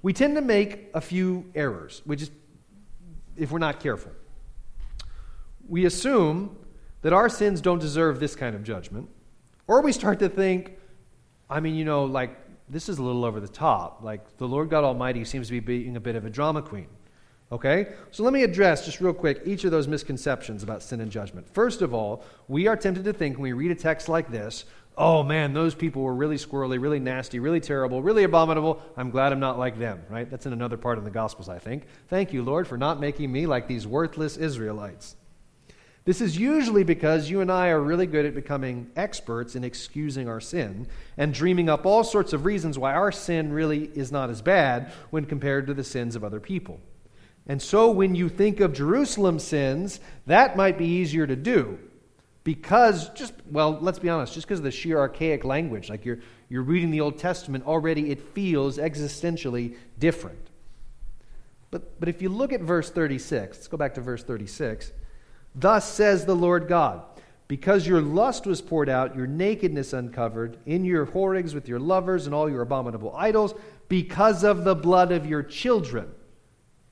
we 0.02 0.12
tend 0.12 0.36
to 0.36 0.40
make 0.40 0.90
a 0.94 1.00
few 1.00 1.50
errors, 1.54 2.02
which 2.04 2.22
is 2.22 2.30
if 3.36 3.50
we're 3.50 3.58
not 3.58 3.80
careful. 3.80 4.12
We 5.68 5.84
assume 5.84 6.56
that 7.02 7.12
our 7.12 7.28
sins 7.28 7.60
don't 7.60 7.78
deserve 7.78 8.20
this 8.20 8.34
kind 8.34 8.54
of 8.56 8.62
judgment, 8.64 9.08
or 9.66 9.82
we 9.82 9.92
start 9.92 10.18
to 10.18 10.28
think, 10.28 10.76
I 11.48 11.60
mean, 11.60 11.74
you 11.74 11.84
know, 11.84 12.04
like 12.04 12.36
this 12.68 12.88
is 12.88 12.98
a 12.98 13.02
little 13.02 13.24
over 13.24 13.40
the 13.40 13.48
top. 13.48 14.00
Like 14.02 14.36
the 14.38 14.48
Lord 14.48 14.70
God 14.70 14.84
Almighty 14.84 15.24
seems 15.24 15.48
to 15.48 15.52
be 15.52 15.60
being 15.60 15.96
a 15.96 16.00
bit 16.00 16.16
of 16.16 16.24
a 16.24 16.30
drama 16.30 16.62
queen. 16.62 16.88
Okay? 17.52 17.88
So 18.10 18.22
let 18.22 18.32
me 18.32 18.42
address 18.44 18.84
just 18.84 19.00
real 19.00 19.12
quick 19.12 19.42
each 19.44 19.64
of 19.64 19.70
those 19.70 19.88
misconceptions 19.88 20.62
about 20.62 20.82
sin 20.82 21.00
and 21.00 21.10
judgment. 21.10 21.52
First 21.52 21.82
of 21.82 21.92
all, 21.92 22.24
we 22.48 22.66
are 22.66 22.76
tempted 22.76 23.04
to 23.04 23.12
think 23.12 23.36
when 23.36 23.42
we 23.42 23.52
read 23.52 23.70
a 23.70 23.74
text 23.74 24.08
like 24.08 24.30
this, 24.30 24.64
oh 24.96 25.22
man, 25.22 25.52
those 25.52 25.74
people 25.74 26.02
were 26.02 26.14
really 26.14 26.36
squirrely, 26.36 26.80
really 26.80 27.00
nasty, 27.00 27.38
really 27.38 27.60
terrible, 27.60 28.02
really 28.02 28.24
abominable. 28.24 28.80
I'm 28.96 29.10
glad 29.10 29.32
I'm 29.32 29.40
not 29.40 29.58
like 29.58 29.78
them, 29.78 30.02
right? 30.08 30.30
That's 30.30 30.46
in 30.46 30.52
another 30.52 30.76
part 30.76 30.98
of 30.98 31.04
the 31.04 31.10
Gospels, 31.10 31.48
I 31.48 31.58
think. 31.58 31.84
Thank 32.08 32.32
you, 32.32 32.42
Lord, 32.42 32.68
for 32.68 32.76
not 32.76 33.00
making 33.00 33.32
me 33.32 33.46
like 33.46 33.66
these 33.66 33.86
worthless 33.86 34.36
Israelites. 34.36 35.16
This 36.04 36.20
is 36.20 36.38
usually 36.38 36.82
because 36.82 37.28
you 37.28 37.40
and 37.40 37.52
I 37.52 37.68
are 37.68 37.80
really 37.80 38.06
good 38.06 38.24
at 38.24 38.34
becoming 38.34 38.90
experts 38.96 39.54
in 39.54 39.64
excusing 39.64 40.28
our 40.28 40.40
sin 40.40 40.86
and 41.16 41.34
dreaming 41.34 41.68
up 41.68 41.84
all 41.84 42.04
sorts 42.04 42.32
of 42.32 42.44
reasons 42.44 42.78
why 42.78 42.94
our 42.94 43.12
sin 43.12 43.52
really 43.52 43.90
is 43.94 44.10
not 44.10 44.30
as 44.30 44.40
bad 44.40 44.92
when 45.10 45.26
compared 45.26 45.66
to 45.66 45.74
the 45.74 45.84
sins 45.84 46.16
of 46.16 46.24
other 46.24 46.40
people. 46.40 46.80
And 47.50 47.60
so 47.60 47.90
when 47.90 48.14
you 48.14 48.28
think 48.28 48.60
of 48.60 48.72
Jerusalem's 48.72 49.42
sins, 49.42 49.98
that 50.26 50.56
might 50.56 50.78
be 50.78 50.86
easier 50.86 51.26
to 51.26 51.34
do 51.34 51.80
because 52.44 53.08
just 53.08 53.32
well 53.50 53.76
let's 53.80 53.98
be 53.98 54.08
honest 54.08 54.34
just 54.34 54.46
because 54.46 54.60
of 54.60 54.64
the 54.64 54.70
sheer 54.70 55.00
archaic 55.00 55.44
language 55.44 55.90
like 55.90 56.04
you're 56.04 56.20
you're 56.48 56.62
reading 56.62 56.92
the 56.92 57.00
old 57.00 57.18
testament 57.18 57.66
already 57.66 58.12
it 58.12 58.20
feels 58.34 58.78
existentially 58.78 59.74
different. 59.98 60.38
But 61.72 61.98
but 61.98 62.08
if 62.08 62.22
you 62.22 62.28
look 62.28 62.52
at 62.52 62.60
verse 62.60 62.88
36 62.88 63.56
let's 63.56 63.66
go 63.66 63.76
back 63.76 63.94
to 63.94 64.00
verse 64.00 64.22
36 64.22 64.92
thus 65.56 65.92
says 65.92 66.26
the 66.26 66.36
lord 66.36 66.68
god 66.68 67.02
because 67.48 67.84
your 67.84 68.00
lust 68.00 68.46
was 68.46 68.62
poured 68.62 68.88
out 68.88 69.16
your 69.16 69.26
nakedness 69.26 69.92
uncovered 69.92 70.56
in 70.66 70.84
your 70.84 71.04
whorings 71.04 71.52
with 71.52 71.66
your 71.66 71.80
lovers 71.80 72.26
and 72.26 72.34
all 72.34 72.48
your 72.48 72.62
abominable 72.62 73.12
idols 73.16 73.54
because 73.88 74.44
of 74.44 74.62
the 74.62 74.76
blood 74.76 75.10
of 75.10 75.26
your 75.26 75.42
children 75.42 76.14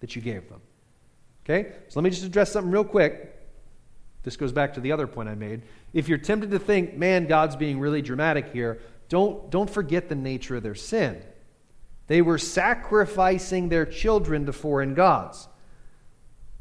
that 0.00 0.16
you 0.16 0.22
gave 0.22 0.48
them 0.48 0.60
okay 1.44 1.72
so 1.88 2.00
let 2.00 2.04
me 2.04 2.10
just 2.10 2.24
address 2.24 2.52
something 2.52 2.70
real 2.70 2.84
quick 2.84 3.34
this 4.28 4.36
goes 4.36 4.52
back 4.52 4.74
to 4.74 4.80
the 4.80 4.92
other 4.92 5.06
point 5.06 5.28
I 5.28 5.34
made. 5.34 5.62
If 5.94 6.08
you're 6.08 6.18
tempted 6.18 6.50
to 6.50 6.58
think, 6.58 6.94
man, 6.94 7.26
God's 7.26 7.56
being 7.56 7.80
really 7.80 8.02
dramatic 8.02 8.52
here, 8.52 8.80
don't, 9.08 9.50
don't 9.50 9.70
forget 9.70 10.08
the 10.08 10.14
nature 10.14 10.56
of 10.56 10.62
their 10.62 10.74
sin. 10.74 11.22
They 12.08 12.20
were 12.20 12.38
sacrificing 12.38 13.68
their 13.68 13.86
children 13.86 14.46
to 14.46 14.52
foreign 14.52 14.94
gods. 14.94 15.48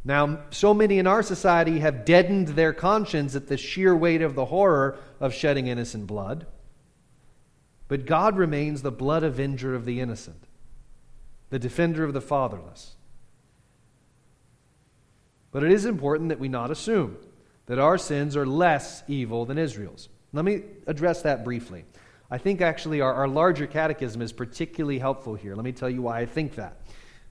Now, 0.06 0.44
so 0.52 0.74
many 0.74 1.00
in 1.00 1.08
our 1.08 1.24
society 1.24 1.80
have 1.80 2.06
deadened 2.06 2.50
their 2.50 2.72
conscience 2.72 3.36
at 3.36 3.48
the 3.48 3.58
sheer 3.58 3.96
weight 3.96 4.22
of 4.22 4.36
the 4.36 4.46
horror 4.46 4.98
of 5.20 5.34
shedding 5.34 5.68
innocent 5.68 6.08
blood. 6.08 6.46
But 7.90 8.06
God 8.06 8.38
remains 8.38 8.82
the 8.82 8.92
blood 8.92 9.24
avenger 9.24 9.76
of 9.76 9.86
the 9.86 10.00
innocent, 10.00 10.44
the 11.50 11.60
defender 11.60 12.04
of 12.04 12.14
the 12.14 12.22
fatherless. 12.22 12.96
But 15.58 15.64
it 15.64 15.72
is 15.72 15.86
important 15.86 16.30
that 16.30 16.40
we 16.40 16.50
not 16.50 16.70
assume 16.70 17.18
that 17.66 17.80
our 17.80 17.98
sins 17.98 18.38
are 18.38 18.46
less 18.46 19.02
evil 19.08 19.44
than 19.44 19.58
Israel's. 19.58 20.08
Let 20.32 20.46
me 20.46 20.62
address 20.86 21.24
that 21.24 21.44
briefly. 21.44 21.84
I 22.30 22.38
think 22.38 22.62
actually 22.62 23.02
our, 23.02 23.12
our 23.12 23.28
larger 23.28 23.66
catechism 23.66 24.22
is 24.22 24.32
particularly 24.32 25.00
helpful 25.00 25.34
here. 25.34 25.56
Let 25.56 25.66
me 25.66 25.72
tell 25.72 25.90
you 25.90 26.04
why 26.04 26.20
I 26.20 26.28
think 26.28 26.54
that. 26.58 26.82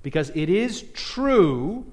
Because 0.03 0.33
it 0.35 0.51
is 0.51 0.87
true 0.93 1.87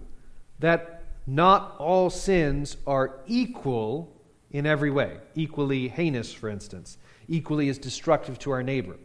that 0.57 1.03
not 1.27 1.75
all 1.77 2.09
sins 2.09 2.77
are 2.87 3.19
equal 3.27 4.19
in 4.49 4.65
every 4.65 4.89
way, 4.89 5.17
equally 5.35 5.87
heinous, 5.87 6.33
for 6.33 6.49
instance, 6.49 6.97
equally 7.27 7.69
as 7.69 7.77
destructive 7.77 8.39
to 8.39 8.49
our 8.49 8.63
neighbor. 8.63 8.97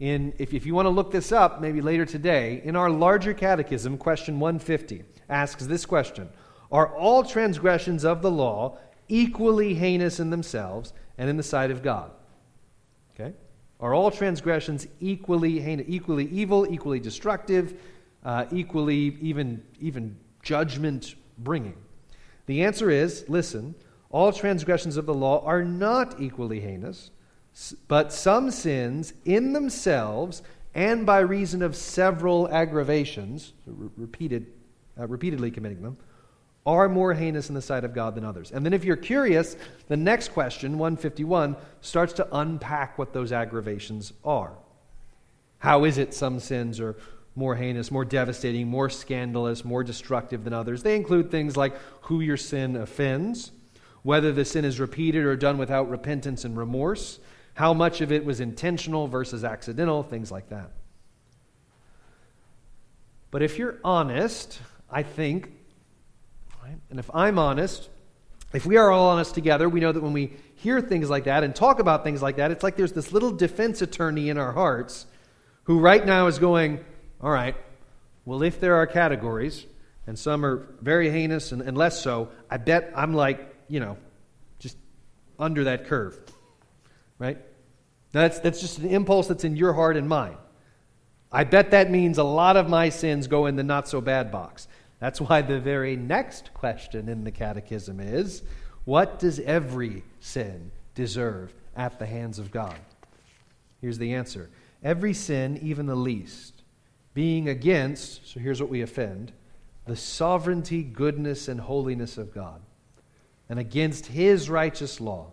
In, 0.00 0.32
if, 0.38 0.54
if 0.54 0.64
you 0.64 0.74
want 0.74 0.86
to 0.86 0.90
look 0.90 1.10
this 1.10 1.30
up, 1.30 1.60
maybe 1.60 1.82
later 1.82 2.06
today, 2.06 2.62
in 2.64 2.74
our 2.74 2.88
larger 2.88 3.34
catechism, 3.34 3.98
question 3.98 4.40
150 4.40 5.04
asks 5.28 5.66
this 5.66 5.86
question 5.86 6.28
are 6.72 6.96
all 6.96 7.24
transgressions 7.24 8.04
of 8.04 8.22
the 8.22 8.30
law 8.30 8.78
equally 9.08 9.74
heinous 9.74 10.20
in 10.20 10.30
themselves 10.30 10.92
and 11.18 11.28
in 11.28 11.36
the 11.36 11.42
sight 11.42 11.70
of 11.70 11.82
God? 11.82 12.12
Okay? 13.14 13.34
Are 13.78 13.92
all 13.92 14.10
transgressions 14.10 14.86
equally 15.00 15.58
heinous, 15.58 15.86
equally 15.88 16.26
evil, 16.26 16.66
equally 16.72 17.00
destructive, 17.00 17.80
uh, 18.24 18.46
equally 18.52 19.18
even, 19.20 19.62
even 19.80 20.16
judgment 20.42 21.14
bringing? 21.38 21.76
The 22.46 22.62
answer 22.62 22.88
is 22.90 23.24
listen, 23.28 23.74
all 24.10 24.32
transgressions 24.32 24.96
of 24.96 25.06
the 25.06 25.14
law 25.14 25.44
are 25.44 25.64
not 25.64 26.20
equally 26.20 26.60
heinous, 26.60 27.10
but 27.88 28.12
some 28.12 28.50
sins 28.50 29.12
in 29.24 29.52
themselves 29.52 30.42
and 30.74 31.04
by 31.04 31.18
reason 31.20 31.62
of 31.62 31.74
several 31.74 32.48
aggravations, 32.48 33.52
repeated, 33.66 34.46
uh, 34.98 35.06
repeatedly 35.06 35.50
committing 35.50 35.82
them, 35.82 35.96
are 36.64 36.88
more 36.88 37.14
heinous 37.14 37.48
in 37.48 37.54
the 37.54 37.62
sight 37.62 37.84
of 37.84 37.94
God 37.94 38.14
than 38.14 38.24
others. 38.24 38.52
And 38.52 38.64
then, 38.64 38.72
if 38.72 38.84
you're 38.84 38.96
curious, 38.96 39.56
the 39.88 39.96
next 39.96 40.28
question, 40.28 40.78
151, 40.78 41.56
starts 41.80 42.12
to 42.14 42.28
unpack 42.32 42.98
what 42.98 43.12
those 43.12 43.32
aggravations 43.32 44.12
are. 44.24 44.52
How 45.58 45.84
is 45.84 45.98
it 45.98 46.14
some 46.14 46.38
sins 46.38 46.78
are 46.80 46.96
more 47.34 47.56
heinous, 47.56 47.90
more 47.90 48.04
devastating, 48.04 48.68
more 48.68 48.90
scandalous, 48.90 49.64
more 49.64 49.82
destructive 49.82 50.44
than 50.44 50.52
others? 50.52 50.82
They 50.82 50.96
include 50.96 51.30
things 51.30 51.56
like 51.56 51.74
who 52.02 52.20
your 52.20 52.36
sin 52.36 52.76
offends, 52.76 53.52
whether 54.02 54.32
the 54.32 54.44
sin 54.44 54.64
is 54.64 54.78
repeated 54.78 55.24
or 55.24 55.36
done 55.36 55.58
without 55.58 55.90
repentance 55.90 56.44
and 56.44 56.56
remorse, 56.56 57.18
how 57.54 57.74
much 57.74 58.00
of 58.00 58.12
it 58.12 58.24
was 58.24 58.40
intentional 58.40 59.08
versus 59.08 59.44
accidental, 59.44 60.02
things 60.02 60.30
like 60.30 60.48
that. 60.48 60.70
But 63.30 63.42
if 63.42 63.58
you're 63.58 63.78
honest, 63.84 64.60
I 64.90 65.02
think 65.02 65.52
Right? 66.70 66.80
And 66.90 66.98
if 66.98 67.10
I'm 67.14 67.38
honest, 67.38 67.88
if 68.52 68.66
we 68.66 68.76
are 68.76 68.90
all 68.90 69.10
honest 69.10 69.34
together, 69.34 69.68
we 69.68 69.80
know 69.80 69.92
that 69.92 70.02
when 70.02 70.12
we 70.12 70.36
hear 70.56 70.80
things 70.80 71.08
like 71.08 71.24
that 71.24 71.44
and 71.44 71.54
talk 71.54 71.78
about 71.78 72.04
things 72.04 72.22
like 72.22 72.36
that, 72.36 72.50
it's 72.50 72.62
like 72.62 72.76
there's 72.76 72.92
this 72.92 73.12
little 73.12 73.30
defense 73.30 73.82
attorney 73.82 74.28
in 74.28 74.38
our 74.38 74.52
hearts 74.52 75.06
who 75.64 75.78
right 75.78 76.04
now 76.04 76.26
is 76.26 76.38
going, 76.38 76.84
All 77.20 77.30
right, 77.30 77.56
well, 78.24 78.42
if 78.42 78.60
there 78.60 78.76
are 78.76 78.86
categories, 78.86 79.66
and 80.06 80.18
some 80.18 80.44
are 80.44 80.66
very 80.80 81.10
heinous 81.10 81.52
and, 81.52 81.62
and 81.62 81.76
less 81.76 82.02
so, 82.02 82.30
I 82.50 82.56
bet 82.56 82.92
I'm 82.96 83.14
like, 83.14 83.54
you 83.68 83.80
know, 83.80 83.96
just 84.58 84.76
under 85.38 85.64
that 85.64 85.86
curve. 85.86 86.18
Right? 87.20 87.36
Now, 88.12 88.22
that's, 88.22 88.40
that's 88.40 88.60
just 88.60 88.78
an 88.78 88.88
impulse 88.88 89.28
that's 89.28 89.44
in 89.44 89.54
your 89.54 89.74
heart 89.74 89.96
and 89.96 90.08
mine. 90.08 90.36
I 91.30 91.44
bet 91.44 91.70
that 91.70 91.90
means 91.90 92.18
a 92.18 92.24
lot 92.24 92.56
of 92.56 92.68
my 92.68 92.88
sins 92.88 93.28
go 93.28 93.46
in 93.46 93.54
the 93.54 93.62
not 93.62 93.86
so 93.86 94.00
bad 94.00 94.32
box. 94.32 94.66
That's 94.98 95.20
why 95.20 95.42
the 95.42 95.60
very 95.60 95.94
next 95.94 96.52
question 96.54 97.08
in 97.08 97.22
the 97.22 97.30
Catechism 97.30 98.00
is 98.00 98.42
What 98.84 99.20
does 99.20 99.38
every 99.38 100.02
sin 100.18 100.72
deserve 100.96 101.54
at 101.76 102.00
the 102.00 102.06
hands 102.06 102.40
of 102.40 102.50
God? 102.50 102.74
Here's 103.80 103.98
the 103.98 104.14
answer 104.14 104.50
Every 104.82 105.14
sin, 105.14 105.58
even 105.62 105.86
the 105.86 105.94
least, 105.94 106.62
being 107.14 107.48
against, 107.48 108.26
so 108.26 108.40
here's 108.40 108.60
what 108.60 108.70
we 108.70 108.80
offend, 108.80 109.32
the 109.86 109.96
sovereignty, 109.96 110.82
goodness, 110.82 111.48
and 111.48 111.60
holiness 111.60 112.18
of 112.18 112.34
God, 112.34 112.60
and 113.48 113.58
against 113.58 114.06
His 114.06 114.50
righteous 114.50 115.00
law, 115.00 115.30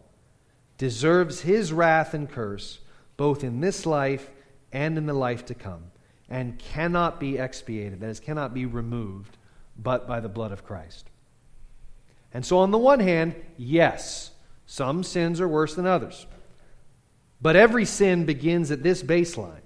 deserves 0.77 1.41
His 1.41 1.73
wrath 1.73 2.13
and 2.13 2.29
curse, 2.29 2.79
both 3.15 3.43
in 3.43 3.61
this 3.61 3.85
life 3.85 4.29
and 4.71 4.97
in 4.97 5.05
the 5.05 5.13
life 5.13 5.45
to 5.47 5.55
come, 5.55 5.91
and 6.29 6.59
cannot 6.59 7.19
be 7.19 7.37
expiated, 7.37 8.01
that 8.01 8.09
is, 8.09 8.19
cannot 8.19 8.53
be 8.53 8.65
removed 8.65 9.37
but 9.77 10.07
by 10.07 10.19
the 10.19 10.29
blood 10.29 10.51
of 10.51 10.65
Christ. 10.65 11.09
And 12.33 12.45
so, 12.45 12.59
on 12.59 12.71
the 12.71 12.77
one 12.77 12.99
hand, 12.99 13.35
yes, 13.57 14.31
some 14.65 15.03
sins 15.03 15.39
are 15.39 15.47
worse 15.47 15.75
than 15.75 15.85
others. 15.85 16.25
But 17.41 17.55
every 17.55 17.85
sin 17.85 18.25
begins 18.25 18.71
at 18.71 18.83
this 18.83 19.03
baseline 19.03 19.61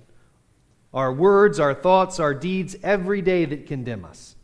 our 0.94 1.13
words, 1.13 1.58
our 1.58 1.74
thoughts, 1.74 2.20
our 2.20 2.34
deeds 2.34 2.75
every 2.84 3.22
day 3.22 3.46
that 3.46 3.65
condemn 3.65 4.03
us. 4.03 4.36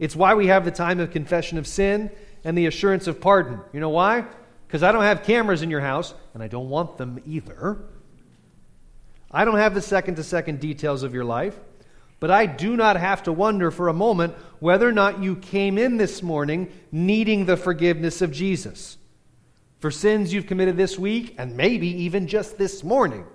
It's 0.00 0.16
why 0.16 0.34
we 0.34 0.48
have 0.48 0.64
the 0.64 0.72
time 0.72 0.98
of 0.98 1.12
confession 1.12 1.58
of 1.58 1.66
sin 1.66 2.10
and 2.42 2.58
the 2.58 2.66
assurance 2.66 3.06
of 3.06 3.20
pardon. 3.20 3.60
You 3.72 3.78
know 3.78 3.90
why? 3.90 4.24
Because 4.66 4.82
I 4.82 4.92
don't 4.92 5.02
have 5.02 5.22
cameras 5.22 5.62
in 5.62 5.70
your 5.70 5.80
house, 5.80 6.14
and 6.34 6.42
I 6.42 6.48
don't 6.48 6.68
want 6.68 6.98
them 6.98 7.20
either. 7.26 7.78
I 9.30 9.44
don't 9.44 9.58
have 9.58 9.74
the 9.74 9.82
second 9.82 10.16
to 10.16 10.24
second 10.24 10.60
details 10.60 11.02
of 11.02 11.14
your 11.14 11.24
life. 11.24 11.58
But 12.18 12.30
I 12.30 12.46
do 12.46 12.76
not 12.76 12.96
have 12.96 13.24
to 13.24 13.32
wonder 13.32 13.70
for 13.70 13.88
a 13.88 13.92
moment 13.92 14.34
whether 14.58 14.88
or 14.88 14.92
not 14.92 15.22
you 15.22 15.36
came 15.36 15.76
in 15.76 15.98
this 15.98 16.22
morning 16.22 16.72
needing 16.90 17.44
the 17.44 17.56
forgiveness 17.56 18.22
of 18.22 18.32
Jesus 18.32 18.96
for 19.78 19.90
sins 19.90 20.32
you've 20.32 20.46
committed 20.46 20.76
this 20.76 20.98
week 20.98 21.34
and 21.38 21.56
maybe 21.56 21.88
even 22.04 22.26
just 22.26 22.56
this 22.56 22.82
morning, 22.82 23.26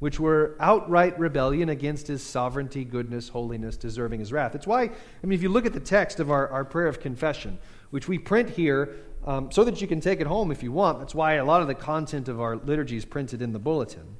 which 0.00 0.18
were 0.18 0.56
outright 0.58 1.18
rebellion 1.18 1.68
against 1.68 2.08
his 2.08 2.22
sovereignty, 2.22 2.84
goodness, 2.84 3.28
holiness, 3.28 3.76
deserving 3.76 4.20
his 4.20 4.32
wrath. 4.32 4.54
It's 4.54 4.66
why, 4.66 4.82
I 4.82 4.90
mean, 5.22 5.32
if 5.32 5.42
you 5.42 5.48
look 5.48 5.66
at 5.66 5.72
the 5.72 5.80
text 5.80 6.18
of 6.18 6.30
our, 6.30 6.48
our 6.48 6.64
prayer 6.64 6.88
of 6.88 7.00
confession, 7.00 7.58
which 7.90 8.08
we 8.08 8.18
print 8.18 8.50
here 8.50 8.96
um, 9.26 9.50
so 9.50 9.64
that 9.64 9.80
you 9.80 9.88
can 9.88 10.00
take 10.00 10.20
it 10.20 10.26
home 10.26 10.50
if 10.50 10.62
you 10.62 10.70
want, 10.70 11.00
that's 11.00 11.14
why 11.14 11.34
a 11.34 11.44
lot 11.44 11.60
of 11.60 11.66
the 11.66 11.74
content 11.74 12.28
of 12.28 12.40
our 12.40 12.56
liturgy 12.56 12.96
is 12.96 13.04
printed 13.04 13.42
in 13.42 13.52
the 13.52 13.58
bulletin. 13.58 14.16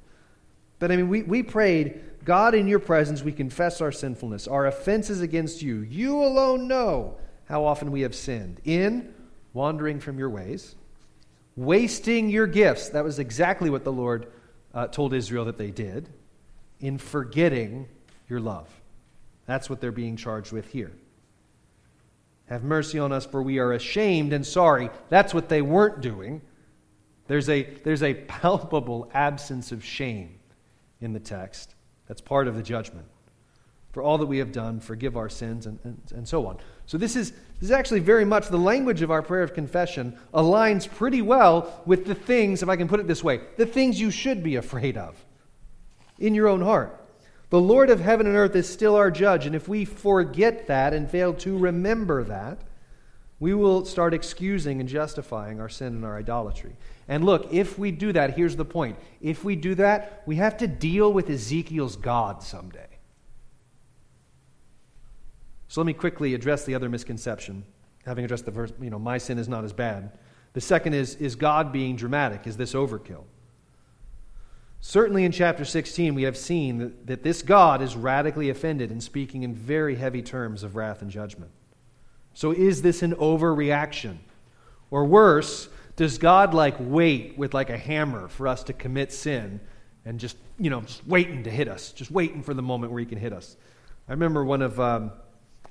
But 0.78 0.90
I 0.90 0.96
mean, 0.96 1.08
we, 1.08 1.22
we 1.22 1.42
prayed, 1.42 2.00
God, 2.25 2.54
in 2.54 2.66
your 2.66 2.80
presence, 2.80 3.22
we 3.22 3.32
confess 3.32 3.80
our 3.80 3.92
sinfulness, 3.92 4.46
our 4.46 4.66
offenses 4.66 5.20
against 5.20 5.62
you. 5.62 5.80
You 5.80 6.22
alone 6.22 6.68
know 6.68 7.16
how 7.46 7.64
often 7.64 7.92
we 7.92 8.02
have 8.02 8.14
sinned 8.14 8.60
in 8.64 9.14
wandering 9.52 10.00
from 10.00 10.18
your 10.18 10.28
ways, 10.28 10.75
wasting 11.54 12.28
your 12.28 12.46
gifts. 12.46 12.90
That 12.90 13.04
was 13.04 13.18
exactly 13.18 13.70
what 13.70 13.84
the 13.84 13.92
Lord 13.92 14.26
uh, 14.75 14.88
told 14.88 15.14
Israel 15.14 15.46
that 15.46 15.56
they 15.56 15.70
did, 15.70 16.08
in 16.80 16.98
forgetting 16.98 17.88
your 18.28 18.40
love. 18.40 18.68
That's 19.46 19.70
what 19.70 19.80
they're 19.80 19.92
being 19.92 20.16
charged 20.16 20.52
with 20.52 20.68
here. 20.68 20.92
Have 22.48 22.62
mercy 22.62 22.98
on 22.98 23.12
us, 23.12 23.26
for 23.26 23.42
we 23.42 23.58
are 23.58 23.72
ashamed 23.72 24.32
and 24.32 24.46
sorry. 24.46 24.90
That's 25.08 25.34
what 25.34 25.48
they 25.48 25.62
weren't 25.62 26.00
doing. 26.00 26.42
There's 27.26 27.48
a, 27.48 27.62
there's 27.82 28.02
a 28.02 28.14
palpable 28.14 29.10
absence 29.12 29.72
of 29.72 29.84
shame 29.84 30.38
in 31.00 31.12
the 31.12 31.20
text. 31.20 31.74
That's 32.06 32.20
part 32.20 32.46
of 32.46 32.54
the 32.54 32.62
judgment. 32.62 33.06
For 33.90 34.02
all 34.02 34.18
that 34.18 34.26
we 34.26 34.38
have 34.38 34.52
done, 34.52 34.78
forgive 34.78 35.16
our 35.16 35.28
sins, 35.28 35.66
and, 35.66 35.78
and, 35.82 36.00
and 36.14 36.28
so 36.28 36.46
on. 36.46 36.58
So, 36.84 36.98
this 36.98 37.16
is, 37.16 37.30
this 37.30 37.62
is 37.62 37.70
actually 37.70 38.00
very 38.00 38.26
much 38.26 38.48
the 38.48 38.58
language 38.58 39.00
of 39.02 39.10
our 39.10 39.22
prayer 39.22 39.42
of 39.42 39.54
confession, 39.54 40.16
aligns 40.34 40.88
pretty 40.88 41.22
well 41.22 41.82
with 41.86 42.04
the 42.04 42.14
things, 42.14 42.62
if 42.62 42.68
I 42.68 42.76
can 42.76 42.88
put 42.88 43.00
it 43.00 43.06
this 43.06 43.24
way, 43.24 43.40
the 43.56 43.66
things 43.66 43.98
you 43.98 44.10
should 44.10 44.42
be 44.42 44.56
afraid 44.56 44.96
of 44.96 45.16
in 46.18 46.34
your 46.34 46.46
own 46.46 46.60
heart. 46.60 47.05
The 47.50 47.60
Lord 47.60 47.90
of 47.90 48.00
heaven 48.00 48.26
and 48.26 48.36
earth 48.36 48.56
is 48.56 48.68
still 48.68 48.96
our 48.96 49.10
judge, 49.10 49.46
and 49.46 49.54
if 49.54 49.68
we 49.68 49.84
forget 49.84 50.66
that 50.66 50.92
and 50.92 51.08
fail 51.08 51.32
to 51.34 51.56
remember 51.56 52.24
that, 52.24 52.58
we 53.38 53.54
will 53.54 53.84
start 53.84 54.14
excusing 54.14 54.80
and 54.80 54.88
justifying 54.88 55.60
our 55.60 55.68
sin 55.68 55.88
and 55.88 56.04
our 56.04 56.16
idolatry. 56.16 56.74
And 57.06 57.24
look, 57.24 57.52
if 57.52 57.78
we 57.78 57.90
do 57.92 58.12
that, 58.12 58.34
here's 58.34 58.56
the 58.56 58.64
point. 58.64 58.98
If 59.20 59.44
we 59.44 59.54
do 59.56 59.74
that, 59.76 60.22
we 60.26 60.36
have 60.36 60.56
to 60.58 60.66
deal 60.66 61.12
with 61.12 61.28
Ezekiel's 61.30 61.96
God 61.96 62.42
someday. 62.42 62.88
So 65.68 65.80
let 65.80 65.86
me 65.86 65.92
quickly 65.92 66.34
address 66.34 66.64
the 66.64 66.74
other 66.74 66.88
misconception, 66.88 67.64
having 68.04 68.24
addressed 68.24 68.46
the 68.46 68.52
first, 68.52 68.74
you 68.80 68.90
know, 68.90 68.98
my 68.98 69.18
sin 69.18 69.38
is 69.38 69.48
not 69.48 69.64
as 69.64 69.72
bad. 69.72 70.18
The 70.54 70.60
second 70.60 70.94
is, 70.94 71.16
is 71.16 71.36
God 71.36 71.72
being 71.72 71.96
dramatic? 71.96 72.46
Is 72.46 72.56
this 72.56 72.72
overkill? 72.72 73.24
Certainly 74.88 75.24
in 75.24 75.32
chapter 75.32 75.64
16, 75.64 76.14
we 76.14 76.22
have 76.22 76.36
seen 76.36 76.78
that, 76.78 77.06
that 77.08 77.22
this 77.24 77.42
God 77.42 77.82
is 77.82 77.96
radically 77.96 78.50
offended 78.50 78.92
and 78.92 79.02
speaking 79.02 79.42
in 79.42 79.52
very 79.52 79.96
heavy 79.96 80.22
terms 80.22 80.62
of 80.62 80.76
wrath 80.76 81.02
and 81.02 81.10
judgment. 81.10 81.50
So 82.34 82.52
is 82.52 82.82
this 82.82 83.02
an 83.02 83.12
overreaction? 83.16 84.18
Or 84.92 85.04
worse, 85.04 85.68
does 85.96 86.18
God 86.18 86.54
like 86.54 86.76
wait 86.78 87.36
with 87.36 87.52
like 87.52 87.68
a 87.68 87.76
hammer 87.76 88.28
for 88.28 88.46
us 88.46 88.62
to 88.62 88.72
commit 88.72 89.12
sin 89.12 89.58
and 90.04 90.20
just, 90.20 90.36
you 90.56 90.70
know, 90.70 90.82
just 90.82 91.04
waiting 91.04 91.42
to 91.42 91.50
hit 91.50 91.66
us, 91.66 91.90
just 91.90 92.12
waiting 92.12 92.44
for 92.44 92.54
the 92.54 92.62
moment 92.62 92.92
where 92.92 93.00
he 93.00 93.06
can 93.06 93.18
hit 93.18 93.32
us? 93.32 93.56
I 94.08 94.12
remember 94.12 94.44
one 94.44 94.62
of, 94.62 94.78
um, 94.78 95.10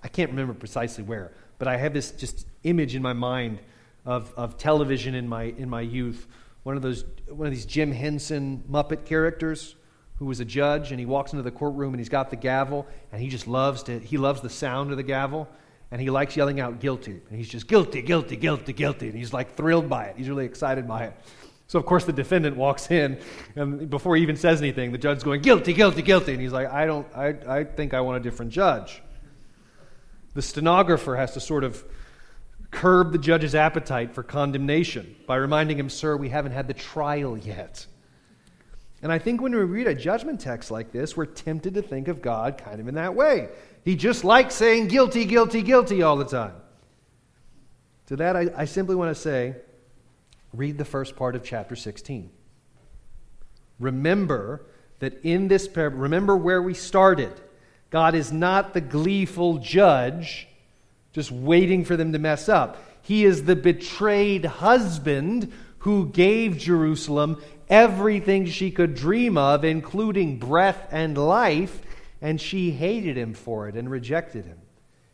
I 0.03 0.09
can't 0.09 0.31
remember 0.31 0.53
precisely 0.53 1.05
where, 1.05 1.31
but 1.57 1.69
I 1.69 1.77
have 1.77 1.93
this 1.93 2.11
just 2.11 2.45
image 2.63 2.95
in 2.95 3.01
my 3.01 3.13
mind 3.13 3.59
of, 4.05 4.33
of 4.35 4.57
television 4.57 5.15
in 5.15 5.25
my, 5.25 5.43
in 5.43 5.69
my 5.69 5.79
youth 5.79 6.27
one 6.65 6.75
of 6.75 6.81
those 6.81 7.05
one 7.29 7.45
of 7.45 7.53
these 7.53 7.67
Jim 7.67 7.91
Henson 7.91 8.63
Muppet 8.67 9.05
characters 9.05 9.75
who 10.15 10.25
was 10.25 10.39
a 10.39 10.45
judge 10.45 10.89
and 10.89 10.99
he 10.99 11.05
walks 11.05 11.31
into 11.31 11.43
the 11.43 11.51
courtroom 11.51 11.93
and 11.93 11.99
he's 11.99 12.09
got 12.09 12.31
the 12.31 12.35
gavel 12.35 12.87
and 13.11 13.21
he 13.21 13.29
just 13.29 13.47
loves 13.47 13.83
to 13.83 13.99
he 13.99 14.17
loves 14.17 14.41
the 14.41 14.49
sound 14.49 14.89
of 14.89 14.97
the 14.97 15.03
gavel 15.03 15.47
and 15.91 16.01
he 16.01 16.09
likes 16.09 16.35
yelling 16.35 16.59
out 16.59 16.79
guilty. 16.79 17.21
And 17.29 17.37
he's 17.37 17.49
just 17.49 17.67
guilty 17.67 18.01
guilty 18.01 18.35
guilty 18.35 18.73
guilty. 18.73 19.09
And 19.09 19.15
he's 19.15 19.31
like 19.31 19.55
thrilled 19.55 19.87
by 19.87 20.05
it. 20.05 20.17
He's 20.17 20.27
really 20.27 20.45
excited 20.45 20.87
by 20.87 21.03
it. 21.03 21.13
So 21.67 21.77
of 21.77 21.85
course 21.85 22.03
the 22.05 22.13
defendant 22.13 22.57
walks 22.57 22.89
in 22.89 23.19
and 23.55 23.87
before 23.87 24.15
he 24.15 24.23
even 24.23 24.35
says 24.35 24.59
anything 24.59 24.91
the 24.91 24.97
judge's 24.97 25.23
going 25.23 25.43
guilty 25.43 25.71
guilty 25.71 26.01
guilty. 26.01 26.31
And 26.31 26.41
he's 26.41 26.53
like 26.53 26.71
i 26.71 26.87
don't 26.87 27.05
i, 27.15 27.27
I 27.47 27.63
think 27.63 27.93
i 27.93 28.01
want 28.01 28.17
a 28.17 28.21
different 28.21 28.51
judge. 28.51 29.03
The 30.33 30.41
stenographer 30.41 31.15
has 31.15 31.35
to 31.35 31.39
sort 31.39 31.63
of 31.63 31.85
curb 32.75 33.13
the 33.13 33.17
judge's 33.17 33.55
appetite 33.55 34.13
for 34.13 34.21
condemnation 34.21 35.15
by 35.25 35.37
reminding 35.37 35.79
him, 35.79 35.89
Sir, 35.89 36.17
we 36.17 36.29
haven't 36.29 36.51
had 36.51 36.67
the 36.67 36.73
trial 36.73 37.37
yet. 37.37 37.85
And 39.01 39.11
I 39.11 39.17
think 39.17 39.41
when 39.41 39.53
we 39.53 39.61
read 39.61 39.87
a 39.87 39.95
judgment 39.95 40.39
text 40.39 40.71
like 40.71 40.91
this, 40.91 41.15
we're 41.15 41.25
tempted 41.25 41.73
to 41.75 41.81
think 41.81 42.07
of 42.07 42.21
God 42.21 42.57
kind 42.57 42.79
of 42.79 42.87
in 42.87 42.95
that 42.95 43.15
way. 43.15 43.49
He 43.83 43.95
just 43.95 44.23
likes 44.23 44.55
saying 44.55 44.87
guilty, 44.87 45.25
guilty, 45.25 45.61
guilty 45.61 46.01
all 46.01 46.17
the 46.17 46.25
time. 46.25 46.55
To 48.07 48.17
that, 48.17 48.35
I, 48.35 48.51
I 48.55 48.65
simply 48.65 48.95
want 48.95 49.15
to 49.15 49.19
say 49.19 49.55
read 50.53 50.77
the 50.77 50.85
first 50.85 51.15
part 51.15 51.35
of 51.35 51.43
chapter 51.43 51.75
16. 51.75 52.29
Remember 53.79 54.65
that 54.99 55.23
in 55.23 55.47
this 55.47 55.67
parable, 55.67 55.99
remember 55.99 56.35
where 56.35 56.61
we 56.61 56.73
started. 56.73 57.31
God 57.89 58.15
is 58.15 58.31
not 58.31 58.73
the 58.73 58.81
gleeful 58.81 59.59
judge 59.59 60.47
just 61.15 61.31
waiting 61.31 61.85
for 61.85 61.95
them 61.95 62.11
to 62.11 62.19
mess 62.19 62.49
up. 62.49 62.83
He 63.01 63.23
is 63.23 63.45
the 63.45 63.55
betrayed 63.55 64.43
husband 64.43 65.49
who 65.77 66.09
gave 66.09 66.57
Jerusalem 66.57 67.41
everything 67.69 68.45
she 68.47 68.69
could 68.69 68.95
dream 68.95 69.37
of, 69.37 69.63
including 69.63 70.39
breath 70.39 70.89
and 70.91 71.17
life, 71.17 71.81
and 72.21 72.41
she 72.41 72.71
hated 72.71 73.17
him 73.17 73.33
for 73.33 73.69
it 73.69 73.75
and 73.75 73.89
rejected 73.89 74.43
him, 74.43 74.57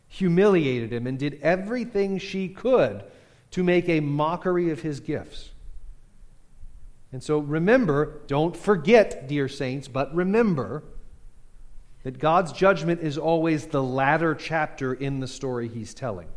humiliated 0.08 0.92
him, 0.92 1.06
and 1.06 1.20
did 1.20 1.38
everything 1.40 2.18
she 2.18 2.48
could 2.48 3.04
to 3.52 3.62
make 3.62 3.88
a 3.88 4.00
mockery 4.00 4.70
of 4.70 4.82
his 4.82 4.98
gifts. 4.98 5.50
And 7.12 7.22
so 7.22 7.38
remember, 7.38 8.22
don't 8.26 8.56
forget, 8.56 9.28
dear 9.28 9.46
saints, 9.46 9.86
but 9.86 10.12
remember 10.12 10.82
that 12.02 12.18
God's 12.18 12.52
judgment 12.52 13.00
is 13.00 13.16
always 13.16 13.66
the 13.66 13.82
latter 13.82 14.34
chapter 14.34 14.92
in 14.92 15.20
the 15.20 15.28
story 15.28 15.68
he's 15.68 15.94
telling, 15.94 16.28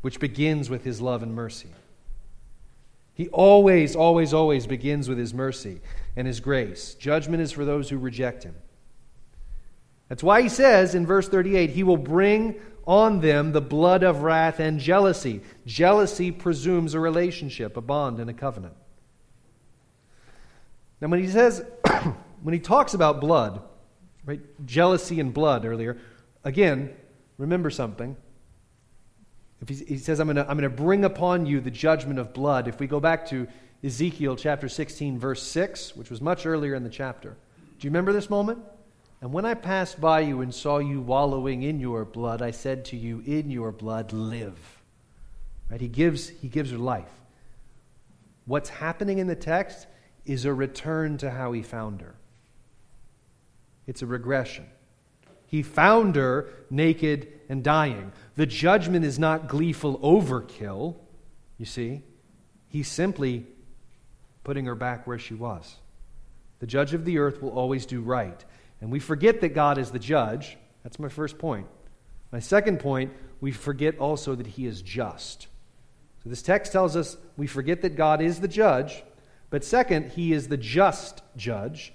which 0.00 0.18
begins 0.18 0.70
with 0.70 0.84
his 0.84 1.00
love 1.00 1.22
and 1.22 1.34
mercy. 1.34 1.68
He 3.14 3.28
always, 3.28 3.94
always, 3.94 4.34
always 4.34 4.66
begins 4.66 5.08
with 5.08 5.18
his 5.18 5.32
mercy 5.32 5.80
and 6.16 6.26
his 6.26 6.40
grace. 6.40 6.94
Judgment 6.94 7.42
is 7.42 7.52
for 7.52 7.64
those 7.64 7.88
who 7.88 7.98
reject 7.98 8.42
him. 8.42 8.56
That's 10.08 10.22
why 10.22 10.42
he 10.42 10.48
says 10.48 10.94
in 10.94 11.06
verse 11.06 11.28
38 11.28 11.70
he 11.70 11.82
will 11.82 11.96
bring 11.96 12.60
on 12.86 13.20
them 13.20 13.52
the 13.52 13.60
blood 13.60 14.02
of 14.02 14.22
wrath 14.22 14.58
and 14.60 14.78
jealousy. 14.78 15.42
Jealousy 15.66 16.30
presumes 16.30 16.94
a 16.94 17.00
relationship, 17.00 17.76
a 17.76 17.80
bond, 17.80 18.20
and 18.20 18.28
a 18.28 18.34
covenant. 18.34 18.74
Now, 21.00 21.08
when 21.08 21.20
he 21.20 21.28
says, 21.28 21.64
when 22.42 22.52
he 22.52 22.60
talks 22.60 22.94
about 22.94 23.20
blood, 23.20 23.62
Right? 24.26 24.40
Jealousy 24.66 25.20
and 25.20 25.32
blood 25.34 25.64
earlier. 25.64 25.98
Again, 26.44 26.94
remember 27.38 27.70
something. 27.70 28.16
If 29.60 29.68
he, 29.68 29.84
he 29.84 29.98
says, 29.98 30.20
I'm 30.20 30.26
going 30.26 30.36
to 30.36 30.42
I'm 30.42 30.58
going 30.58 30.70
to 30.70 30.76
bring 30.76 31.04
upon 31.04 31.46
you 31.46 31.60
the 31.60 31.70
judgment 31.70 32.18
of 32.18 32.32
blood, 32.32 32.68
if 32.68 32.78
we 32.80 32.86
go 32.86 33.00
back 33.00 33.26
to 33.28 33.46
Ezekiel 33.82 34.36
chapter 34.36 34.68
16, 34.68 35.18
verse 35.18 35.42
6, 35.42 35.96
which 35.96 36.10
was 36.10 36.20
much 36.20 36.46
earlier 36.46 36.74
in 36.74 36.84
the 36.84 36.90
chapter, 36.90 37.36
do 37.78 37.86
you 37.86 37.90
remember 37.90 38.12
this 38.12 38.30
moment? 38.30 38.60
And 39.20 39.32
when 39.32 39.44
I 39.44 39.54
passed 39.54 40.00
by 40.00 40.20
you 40.20 40.42
and 40.42 40.54
saw 40.54 40.78
you 40.78 41.00
wallowing 41.00 41.62
in 41.62 41.80
your 41.80 42.04
blood, 42.04 42.42
I 42.42 42.50
said 42.50 42.84
to 42.86 42.96
you, 42.96 43.22
In 43.24 43.50
your 43.50 43.72
blood, 43.72 44.12
live. 44.12 44.58
Right? 45.70 45.80
He 45.80 45.88
gives, 45.88 46.28
he 46.28 46.48
gives 46.48 46.70
her 46.70 46.78
life. 46.78 47.08
What's 48.46 48.68
happening 48.68 49.18
in 49.18 49.26
the 49.26 49.36
text 49.36 49.86
is 50.26 50.44
a 50.44 50.52
return 50.52 51.16
to 51.18 51.30
how 51.30 51.52
he 51.52 51.62
found 51.62 52.02
her. 52.02 52.14
It's 53.86 54.02
a 54.02 54.06
regression. 54.06 54.66
He 55.46 55.62
found 55.62 56.16
her 56.16 56.48
naked 56.70 57.28
and 57.48 57.62
dying. 57.62 58.12
The 58.36 58.46
judgment 58.46 59.04
is 59.04 59.18
not 59.18 59.48
gleeful 59.48 59.98
overkill, 60.00 60.96
you 61.58 61.66
see. 61.66 62.02
He's 62.68 62.88
simply 62.88 63.46
putting 64.42 64.66
her 64.66 64.74
back 64.74 65.06
where 65.06 65.18
she 65.18 65.34
was. 65.34 65.76
The 66.58 66.66
judge 66.66 66.94
of 66.94 67.04
the 67.04 67.18
earth 67.18 67.42
will 67.42 67.50
always 67.50 67.86
do 67.86 68.00
right. 68.00 68.44
And 68.80 68.90
we 68.90 69.00
forget 69.00 69.40
that 69.40 69.54
God 69.54 69.78
is 69.78 69.90
the 69.90 69.98
judge. 69.98 70.56
That's 70.82 70.98
my 70.98 71.08
first 71.08 71.38
point. 71.38 71.66
My 72.32 72.40
second 72.40 72.80
point, 72.80 73.12
we 73.40 73.52
forget 73.52 73.98
also 73.98 74.34
that 74.34 74.46
he 74.46 74.66
is 74.66 74.82
just. 74.82 75.46
So 76.22 76.30
this 76.30 76.42
text 76.42 76.72
tells 76.72 76.96
us 76.96 77.16
we 77.36 77.46
forget 77.46 77.82
that 77.82 77.96
God 77.96 78.20
is 78.20 78.40
the 78.40 78.48
judge, 78.48 79.04
but 79.50 79.62
second, 79.62 80.12
he 80.12 80.32
is 80.32 80.48
the 80.48 80.56
just 80.56 81.22
judge. 81.36 81.92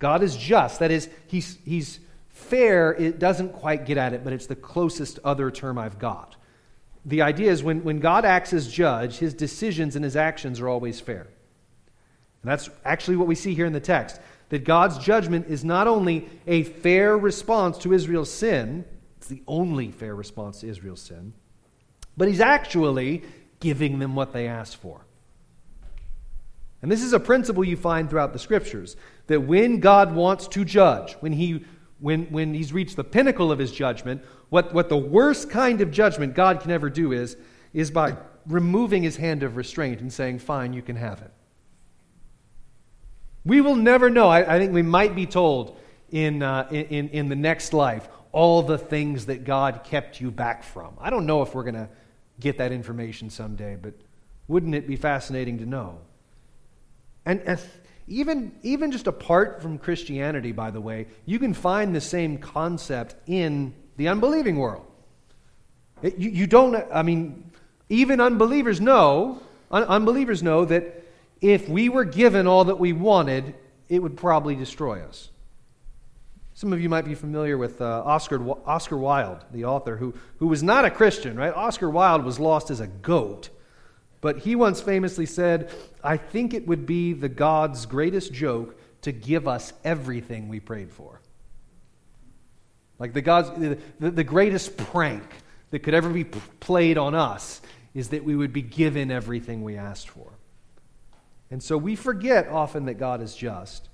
God 0.00 0.24
is 0.24 0.36
just. 0.36 0.80
That 0.80 0.90
is, 0.90 1.08
he's, 1.28 1.58
he's 1.64 2.00
fair. 2.28 2.92
It 2.92 3.20
doesn't 3.20 3.52
quite 3.52 3.86
get 3.86 3.96
at 3.96 4.12
it, 4.12 4.24
but 4.24 4.32
it's 4.32 4.46
the 4.46 4.56
closest 4.56 5.20
other 5.22 5.52
term 5.52 5.78
I've 5.78 6.00
got. 6.00 6.34
The 7.04 7.22
idea 7.22 7.52
is 7.52 7.62
when, 7.62 7.84
when 7.84 8.00
God 8.00 8.24
acts 8.24 8.52
as 8.52 8.70
judge, 8.70 9.18
his 9.18 9.32
decisions 9.32 9.94
and 9.94 10.04
his 10.04 10.16
actions 10.16 10.60
are 10.60 10.68
always 10.68 11.00
fair. 11.00 11.28
And 12.42 12.50
that's 12.50 12.68
actually 12.84 13.18
what 13.18 13.28
we 13.28 13.34
see 13.34 13.54
here 13.54 13.66
in 13.66 13.72
the 13.72 13.80
text 13.80 14.20
that 14.48 14.64
God's 14.64 14.98
judgment 14.98 15.46
is 15.46 15.64
not 15.64 15.86
only 15.86 16.28
a 16.44 16.64
fair 16.64 17.16
response 17.16 17.78
to 17.78 17.92
Israel's 17.92 18.32
sin, 18.32 18.84
it's 19.18 19.28
the 19.28 19.42
only 19.46 19.92
fair 19.92 20.14
response 20.14 20.60
to 20.60 20.68
Israel's 20.68 21.02
sin, 21.02 21.34
but 22.16 22.26
he's 22.26 22.40
actually 22.40 23.22
giving 23.60 24.00
them 24.00 24.16
what 24.16 24.32
they 24.32 24.48
asked 24.48 24.76
for. 24.78 25.02
And 26.82 26.90
this 26.90 27.02
is 27.02 27.12
a 27.12 27.20
principle 27.20 27.62
you 27.62 27.76
find 27.76 28.10
throughout 28.10 28.32
the 28.32 28.38
scriptures 28.38 28.96
that 29.30 29.42
when 29.42 29.78
God 29.78 30.12
wants 30.12 30.48
to 30.48 30.64
judge, 30.64 31.12
when, 31.20 31.30
he, 31.30 31.64
when, 32.00 32.24
when 32.32 32.52
he's 32.52 32.72
reached 32.72 32.96
the 32.96 33.04
pinnacle 33.04 33.52
of 33.52 33.60
his 33.60 33.70
judgment, 33.70 34.24
what, 34.48 34.74
what 34.74 34.88
the 34.88 34.96
worst 34.96 35.50
kind 35.50 35.80
of 35.80 35.92
judgment 35.92 36.34
God 36.34 36.58
can 36.58 36.72
ever 36.72 36.90
do 36.90 37.12
is, 37.12 37.36
is 37.72 37.92
by 37.92 38.16
removing 38.44 39.04
his 39.04 39.16
hand 39.16 39.44
of 39.44 39.56
restraint 39.56 40.00
and 40.00 40.12
saying, 40.12 40.40
Fine, 40.40 40.72
you 40.72 40.82
can 40.82 40.96
have 40.96 41.22
it. 41.22 41.30
We 43.44 43.60
will 43.60 43.76
never 43.76 44.10
know. 44.10 44.28
I, 44.28 44.56
I 44.56 44.58
think 44.58 44.72
we 44.72 44.82
might 44.82 45.14
be 45.14 45.26
told 45.26 45.78
in, 46.10 46.42
uh, 46.42 46.66
in, 46.72 47.10
in 47.10 47.28
the 47.28 47.36
next 47.36 47.72
life 47.72 48.08
all 48.32 48.64
the 48.64 48.78
things 48.78 49.26
that 49.26 49.44
God 49.44 49.84
kept 49.84 50.20
you 50.20 50.32
back 50.32 50.64
from. 50.64 50.94
I 51.00 51.08
don't 51.08 51.24
know 51.24 51.42
if 51.42 51.54
we're 51.54 51.62
going 51.62 51.74
to 51.76 51.88
get 52.40 52.58
that 52.58 52.72
information 52.72 53.30
someday, 53.30 53.78
but 53.80 53.94
wouldn't 54.48 54.74
it 54.74 54.88
be 54.88 54.96
fascinating 54.96 55.58
to 55.58 55.66
know? 55.66 56.00
And, 57.24 57.40
and 57.42 57.60
even, 58.10 58.52
even 58.62 58.90
just 58.90 59.06
apart 59.06 59.62
from 59.62 59.78
Christianity, 59.78 60.50
by 60.50 60.72
the 60.72 60.80
way, 60.80 61.06
you 61.24 61.38
can 61.38 61.54
find 61.54 61.94
the 61.94 62.00
same 62.00 62.38
concept 62.38 63.14
in 63.26 63.72
the 63.96 64.08
unbelieving 64.08 64.56
world. 64.56 64.84
It, 66.02 66.18
you, 66.18 66.30
you 66.30 66.46
don't, 66.48 66.74
I 66.92 67.02
mean, 67.02 67.52
even 67.88 68.20
unbelievers 68.20 68.80
know, 68.80 69.40
un- 69.70 69.84
unbelievers 69.84 70.42
know 70.42 70.64
that 70.64 71.04
if 71.40 71.68
we 71.68 71.88
were 71.88 72.04
given 72.04 72.48
all 72.48 72.64
that 72.64 72.80
we 72.80 72.92
wanted, 72.92 73.54
it 73.88 74.00
would 74.00 74.16
probably 74.16 74.56
destroy 74.56 75.02
us. 75.02 75.30
Some 76.54 76.72
of 76.72 76.80
you 76.80 76.88
might 76.88 77.04
be 77.04 77.14
familiar 77.14 77.56
with 77.56 77.80
uh, 77.80 78.02
Oscar, 78.04 78.44
Oscar 78.66 78.96
Wilde, 78.96 79.44
the 79.52 79.66
author, 79.66 79.96
who, 79.96 80.14
who 80.38 80.48
was 80.48 80.64
not 80.64 80.84
a 80.84 80.90
Christian, 80.90 81.36
right? 81.36 81.54
Oscar 81.54 81.88
Wilde 81.88 82.24
was 82.24 82.40
lost 82.40 82.70
as 82.70 82.80
a 82.80 82.88
goat. 82.88 83.50
But 84.20 84.38
he 84.38 84.54
once 84.54 84.80
famously 84.80 85.26
said, 85.26 85.72
I 86.04 86.16
think 86.16 86.52
it 86.52 86.66
would 86.66 86.86
be 86.86 87.12
the 87.12 87.28
God's 87.28 87.86
greatest 87.86 88.32
joke 88.32 88.78
to 89.02 89.12
give 89.12 89.48
us 89.48 89.72
everything 89.82 90.48
we 90.48 90.60
prayed 90.60 90.90
for. 90.90 91.20
Like 92.98 93.14
the 93.14 93.22
God's, 93.22 93.50
the, 93.58 94.10
the, 94.10 94.24
greatest 94.24 94.76
prank 94.76 95.24
that 95.70 95.78
could 95.78 95.94
ever 95.94 96.10
be 96.10 96.24
played 96.24 96.98
on 96.98 97.14
us 97.14 97.62
is 97.94 98.10
that 98.10 98.24
we 98.24 98.36
would 98.36 98.52
be 98.52 98.60
given 98.60 99.10
everything 99.10 99.62
we 99.62 99.78
asked 99.78 100.10
for. 100.10 100.30
And 101.50 101.62
so 101.62 101.78
we 101.78 101.96
forget 101.96 102.48
often 102.48 102.84
that 102.84 102.94
God 102.94 103.22
is 103.22 103.34
just. 103.34 103.88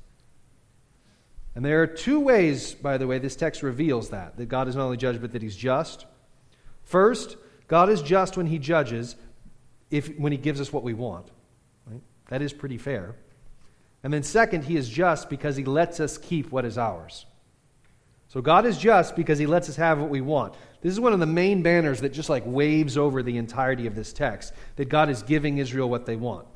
And 1.54 1.64
there 1.64 1.82
are 1.82 1.86
two 1.86 2.18
ways, 2.18 2.74
by 2.74 2.98
the 2.98 3.06
way, 3.06 3.18
this 3.18 3.36
text 3.36 3.62
reveals 3.62 4.10
that, 4.10 4.36
that 4.36 4.46
God 4.46 4.66
is 4.66 4.74
not 4.74 4.84
only 4.84 4.96
judge, 4.96 5.20
but 5.20 5.32
that 5.32 5.40
he's 5.40 5.56
just. 5.56 6.04
First, 6.82 7.36
God 7.68 7.88
is 7.88 8.02
just 8.02 8.36
when 8.36 8.46
he 8.46 8.58
judges, 8.58 9.16
if, 9.90 10.08
when 10.18 10.32
he 10.32 10.38
gives 10.38 10.60
us 10.60 10.72
what 10.72 10.82
we 10.82 10.94
want. 10.94 11.30
Right? 11.86 12.00
That 12.28 12.42
is 12.42 12.52
pretty 12.52 12.78
fair. 12.78 13.14
And 14.02 14.12
then, 14.12 14.22
second, 14.22 14.64
he 14.64 14.76
is 14.76 14.88
just 14.88 15.28
because 15.28 15.56
he 15.56 15.64
lets 15.64 16.00
us 16.00 16.18
keep 16.18 16.52
what 16.52 16.64
is 16.64 16.78
ours. 16.78 17.26
So 18.28 18.40
God 18.40 18.66
is 18.66 18.76
just 18.76 19.16
because 19.16 19.38
he 19.38 19.46
lets 19.46 19.68
us 19.68 19.76
have 19.76 19.98
what 20.00 20.10
we 20.10 20.20
want. 20.20 20.54
This 20.80 20.92
is 20.92 21.00
one 21.00 21.12
of 21.12 21.20
the 21.20 21.26
main 21.26 21.62
banners 21.62 22.00
that 22.00 22.12
just 22.12 22.28
like 22.28 22.42
waves 22.46 22.96
over 22.96 23.22
the 23.22 23.36
entirety 23.36 23.86
of 23.86 23.94
this 23.94 24.12
text 24.12 24.52
that 24.76 24.88
God 24.88 25.08
is 25.08 25.22
giving 25.22 25.58
Israel 25.58 25.88
what 25.88 26.06
they 26.06 26.16
want. 26.16 26.46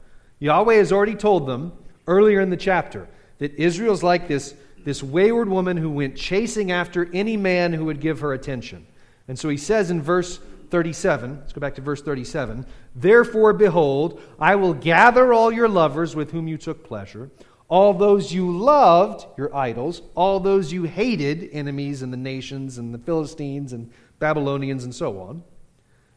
Yahweh 0.40 0.74
has 0.74 0.92
already 0.92 1.14
told 1.14 1.46
them 1.46 1.72
earlier 2.06 2.40
in 2.40 2.50
the 2.50 2.56
chapter 2.56 3.08
that 3.38 3.54
Israel's 3.54 4.02
like 4.02 4.28
this, 4.28 4.54
this 4.84 5.02
wayward 5.02 5.48
woman 5.48 5.76
who 5.76 5.90
went 5.90 6.16
chasing 6.16 6.70
after 6.72 7.08
any 7.12 7.36
man 7.36 7.72
who 7.72 7.84
would 7.86 8.00
give 8.00 8.20
her 8.20 8.32
attention. 8.32 8.86
And 9.28 9.38
so 9.38 9.48
he 9.48 9.56
says 9.56 9.90
in 9.90 10.02
verse 10.02 10.38
37, 10.70 11.38
let's 11.40 11.52
go 11.52 11.60
back 11.60 11.74
to 11.76 11.80
verse 11.80 12.02
37 12.02 12.66
Therefore, 12.94 13.52
behold, 13.52 14.20
I 14.38 14.56
will 14.56 14.74
gather 14.74 15.32
all 15.32 15.52
your 15.52 15.68
lovers 15.68 16.16
with 16.16 16.32
whom 16.32 16.48
you 16.48 16.58
took 16.58 16.84
pleasure, 16.84 17.30
all 17.68 17.94
those 17.94 18.32
you 18.32 18.50
loved, 18.56 19.26
your 19.38 19.54
idols, 19.54 20.02
all 20.16 20.40
those 20.40 20.72
you 20.72 20.84
hated, 20.84 21.48
enemies 21.52 22.02
and 22.02 22.12
the 22.12 22.16
nations 22.16 22.78
and 22.78 22.92
the 22.92 22.98
Philistines 22.98 23.72
and 23.72 23.90
Babylonians 24.18 24.84
and 24.84 24.94
so 24.94 25.20
on. 25.20 25.44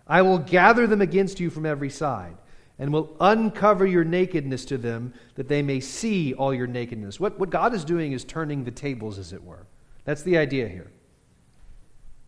I 0.08 0.24
will 0.24 0.40
gather 0.40 0.88
them 0.88 1.02
against 1.02 1.40
you 1.40 1.50
from 1.50 1.66
every 1.66 1.90
side 1.90 2.36
and 2.80 2.92
will 2.92 3.16
uncover 3.20 3.86
your 3.86 4.04
nakedness 4.04 4.66
to 4.66 4.78
them 4.78 5.14
that 5.36 5.48
they 5.48 5.62
may 5.62 5.80
see 5.80 6.34
all 6.34 6.54
your 6.54 6.68
nakedness. 6.68 7.20
What, 7.20 7.40
what 7.40 7.52
God 7.52 7.74
is 7.74 7.86
doing 7.86 8.14
is 8.14 8.24
turning 8.24 8.64
the 8.64 8.72
tables, 8.72 9.20
as 9.20 9.32
it 9.32 9.44
were. 9.44 9.68
That's 10.06 10.24
the 10.24 10.38
idea 10.38 10.68
here. 10.68 10.92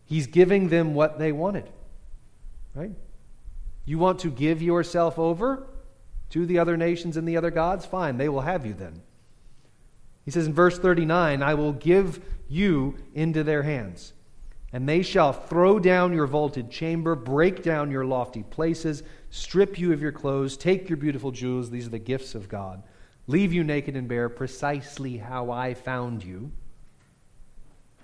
He's 0.04 0.28
giving 0.28 0.68
them 0.68 0.94
what 0.94 1.18
they 1.18 1.32
wanted. 1.32 1.68
Right? 2.74 2.92
You 3.86 3.98
want 3.98 4.18
to 4.20 4.30
give 4.30 4.60
yourself 4.60 5.18
over 5.18 5.66
to 6.30 6.44
the 6.44 6.58
other 6.58 6.76
nations 6.76 7.16
and 7.16 7.26
the 7.26 7.38
other 7.38 7.50
gods? 7.50 7.86
Fine, 7.86 8.18
they 8.18 8.28
will 8.28 8.42
have 8.42 8.66
you 8.66 8.74
then. 8.74 9.00
He 10.24 10.30
says 10.30 10.46
in 10.46 10.52
verse 10.52 10.78
39 10.78 11.42
I 11.42 11.54
will 11.54 11.72
give 11.72 12.20
you 12.48 12.96
into 13.14 13.42
their 13.42 13.62
hands, 13.62 14.12
and 14.72 14.86
they 14.86 15.02
shall 15.02 15.32
throw 15.32 15.78
down 15.78 16.12
your 16.12 16.26
vaulted 16.26 16.70
chamber, 16.70 17.14
break 17.14 17.62
down 17.62 17.90
your 17.90 18.04
lofty 18.04 18.42
places 18.42 19.02
strip 19.36 19.78
you 19.78 19.92
of 19.92 20.00
your 20.00 20.12
clothes, 20.12 20.56
take 20.56 20.88
your 20.88 20.96
beautiful 20.96 21.30
jewels. 21.30 21.70
These 21.70 21.86
are 21.86 21.90
the 21.90 21.98
gifts 21.98 22.34
of 22.34 22.48
God. 22.48 22.82
Leave 23.26 23.52
you 23.52 23.64
naked 23.64 23.96
and 23.96 24.08
bare, 24.08 24.28
precisely 24.28 25.18
how 25.18 25.50
I 25.50 25.74
found 25.74 26.24
you. 26.24 26.50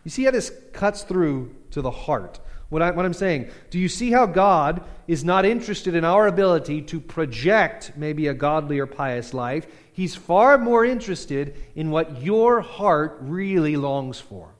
You 0.04 0.10
see 0.10 0.24
how 0.24 0.32
this 0.32 0.52
cuts 0.72 1.02
through 1.02 1.54
to 1.70 1.80
the 1.80 1.90
heart. 1.90 2.40
What, 2.72 2.80
I, 2.80 2.90
what 2.90 3.04
I'm 3.04 3.12
saying, 3.12 3.50
do 3.68 3.78
you 3.78 3.86
see 3.86 4.12
how 4.12 4.24
God 4.24 4.82
is 5.06 5.22
not 5.24 5.44
interested 5.44 5.94
in 5.94 6.06
our 6.06 6.26
ability 6.26 6.80
to 6.80 7.00
project 7.00 7.92
maybe 7.96 8.28
a 8.28 8.32
godly 8.32 8.78
or 8.78 8.86
pious 8.86 9.34
life? 9.34 9.66
He's 9.92 10.14
far 10.14 10.56
more 10.56 10.82
interested 10.82 11.54
in 11.74 11.90
what 11.90 12.22
your 12.22 12.62
heart 12.62 13.18
really 13.20 13.76
longs 13.76 14.20
for, 14.20 14.54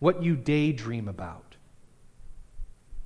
what 0.00 0.22
you 0.22 0.36
daydream 0.36 1.08
about. 1.08 1.56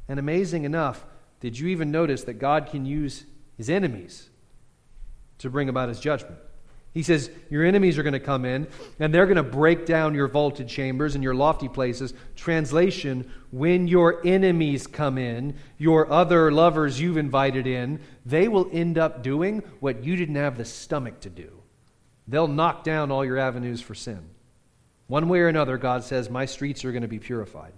And 0.09 0.19
amazing 0.19 0.65
enough, 0.65 1.05
did 1.39 1.57
you 1.57 1.69
even 1.69 1.93
notice 1.93 2.25
that 2.25 2.41
God 2.41 2.67
can 2.67 2.85
use 2.85 3.25
his 3.57 3.71
enemies 3.71 4.31
to 5.39 5.49
bring 5.49 5.69
about 5.69 5.91
his 5.91 6.01
judgment? 6.01 6.41
He 6.95 7.03
says, 7.03 7.31
Your 7.49 7.65
enemies 7.65 7.99
are 7.99 8.03
going 8.03 8.13
to 8.13 8.21
come 8.21 8.45
in, 8.45 8.67
and 8.99 9.13
they're 9.13 9.27
going 9.27 9.37
to 9.37 9.43
break 9.43 9.87
down 9.87 10.15
your 10.15 10.29
vaulted 10.29 10.69
chambers 10.69 11.15
and 11.15 11.25
your 11.25 11.35
lofty 11.35 11.69
places. 11.69 12.13
Translation 12.37 13.31
When 13.51 13.89
your 13.89 14.25
enemies 14.27 14.87
come 14.87 15.17
in, 15.17 15.57
your 15.79 16.11
other 16.13 16.53
lovers 16.53 17.01
you've 17.01 17.17
invited 17.17 17.67
in, 17.67 18.01
they 18.27 18.49
will 18.49 18.69
end 18.73 18.99
up 18.99 19.23
doing 19.23 19.63
what 19.81 20.05
you 20.05 20.17
didn't 20.17 20.37
have 20.37 20.59
the 20.59 20.65
stomach 20.65 21.21
to 21.21 21.31
do. 21.31 21.63
They'll 22.29 22.49
knock 22.49 22.85
down 22.85 23.11
all 23.11 23.25
your 23.25 23.39
avenues 23.39 23.81
for 23.81 23.95
sin. 23.95 24.29
One 25.07 25.29
way 25.29 25.41
or 25.41 25.49
another, 25.49 25.79
God 25.79 26.05
says, 26.05 26.29
My 26.29 26.45
streets 26.45 26.85
are 26.85 26.93
going 26.93 27.03
to 27.03 27.09
be 27.09 27.19
purified. 27.19 27.73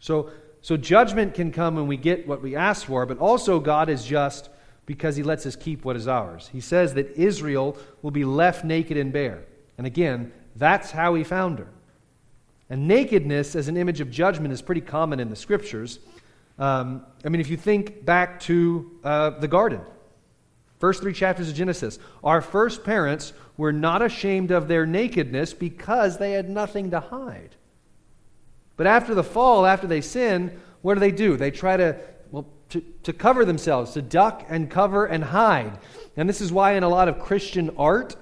So, 0.00 0.30
so 0.60 0.76
judgment 0.76 1.34
can 1.34 1.52
come 1.52 1.76
when 1.76 1.86
we 1.86 1.96
get 1.96 2.26
what 2.26 2.42
we 2.42 2.56
ask 2.56 2.86
for, 2.86 3.06
but 3.06 3.18
also 3.18 3.60
God 3.60 3.88
is 3.88 4.04
just 4.04 4.50
because 4.86 5.16
he 5.16 5.22
lets 5.22 5.46
us 5.46 5.56
keep 5.56 5.84
what 5.84 5.96
is 5.96 6.08
ours. 6.08 6.50
He 6.52 6.60
says 6.60 6.94
that 6.94 7.16
Israel 7.16 7.76
will 8.02 8.10
be 8.10 8.24
left 8.24 8.64
naked 8.64 8.96
and 8.96 9.12
bare. 9.12 9.44
And 9.78 9.86
again, 9.86 10.32
that's 10.56 10.90
how 10.90 11.14
he 11.14 11.24
found 11.24 11.58
her. 11.58 11.68
And 12.70 12.88
nakedness 12.88 13.56
as 13.56 13.68
an 13.68 13.76
image 13.76 14.00
of 14.00 14.10
judgment 14.10 14.52
is 14.52 14.62
pretty 14.62 14.80
common 14.80 15.20
in 15.20 15.30
the 15.30 15.36
scriptures. 15.36 15.98
Um, 16.58 17.04
I 17.24 17.28
mean, 17.28 17.40
if 17.40 17.48
you 17.48 17.56
think 17.56 18.04
back 18.04 18.40
to 18.40 18.90
uh, 19.02 19.30
the 19.30 19.48
garden, 19.48 19.80
first 20.78 21.02
three 21.02 21.12
chapters 21.12 21.48
of 21.48 21.54
Genesis, 21.54 21.98
our 22.22 22.40
first 22.40 22.84
parents 22.84 23.32
were 23.56 23.72
not 23.72 24.02
ashamed 24.02 24.50
of 24.50 24.68
their 24.68 24.86
nakedness 24.86 25.54
because 25.54 26.18
they 26.18 26.32
had 26.32 26.48
nothing 26.48 26.90
to 26.90 27.00
hide. 27.00 27.56
But 28.76 28.86
after 28.86 29.14
the 29.14 29.24
fall, 29.24 29.66
after 29.66 29.86
they 29.86 30.00
sin, 30.00 30.60
what 30.82 30.94
do 30.94 31.00
they 31.00 31.12
do? 31.12 31.36
They 31.36 31.50
try 31.50 31.76
to, 31.76 31.96
to, 32.70 32.80
to 33.02 33.12
cover 33.12 33.44
themselves, 33.44 33.92
to 33.92 34.02
duck 34.02 34.44
and 34.48 34.70
cover 34.70 35.06
and 35.06 35.24
hide. 35.24 35.78
And 36.16 36.28
this 36.28 36.40
is 36.40 36.52
why 36.52 36.72
in 36.72 36.82
a 36.82 36.88
lot 36.88 37.08
of 37.08 37.18
Christian 37.18 37.70
art, 37.78 38.16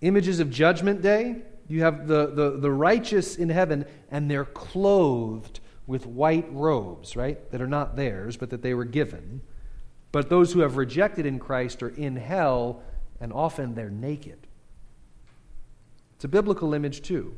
images 0.00 0.40
of 0.40 0.50
Judgment 0.50 1.02
Day, 1.02 1.42
you 1.68 1.82
have 1.82 2.06
the, 2.06 2.26
the, 2.26 2.58
the 2.58 2.70
righteous 2.70 3.36
in 3.36 3.48
heaven, 3.48 3.86
and 4.10 4.30
they're 4.30 4.44
clothed 4.44 5.60
with 5.86 6.06
white 6.06 6.46
robes, 6.50 7.16
right? 7.16 7.50
That 7.50 7.60
are 7.60 7.66
not 7.66 7.96
theirs, 7.96 8.36
but 8.36 8.50
that 8.50 8.62
they 8.62 8.74
were 8.74 8.84
given. 8.84 9.42
But 10.10 10.28
those 10.28 10.52
who 10.52 10.60
have 10.60 10.76
rejected 10.76 11.24
in 11.24 11.38
Christ 11.38 11.82
are 11.82 11.88
in 11.88 12.16
hell, 12.16 12.82
and 13.20 13.32
often 13.32 13.74
they're 13.74 13.90
naked. 13.90 14.46
It's 16.16 16.24
a 16.24 16.28
biblical 16.28 16.74
image, 16.74 17.02
too 17.02 17.36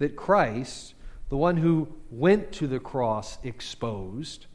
that 0.00 0.16
Christ, 0.16 0.94
the 1.28 1.36
one 1.36 1.58
who 1.58 1.86
went 2.10 2.50
to 2.52 2.66
the 2.66 2.80
cross 2.80 3.38
exposed, 3.44 4.46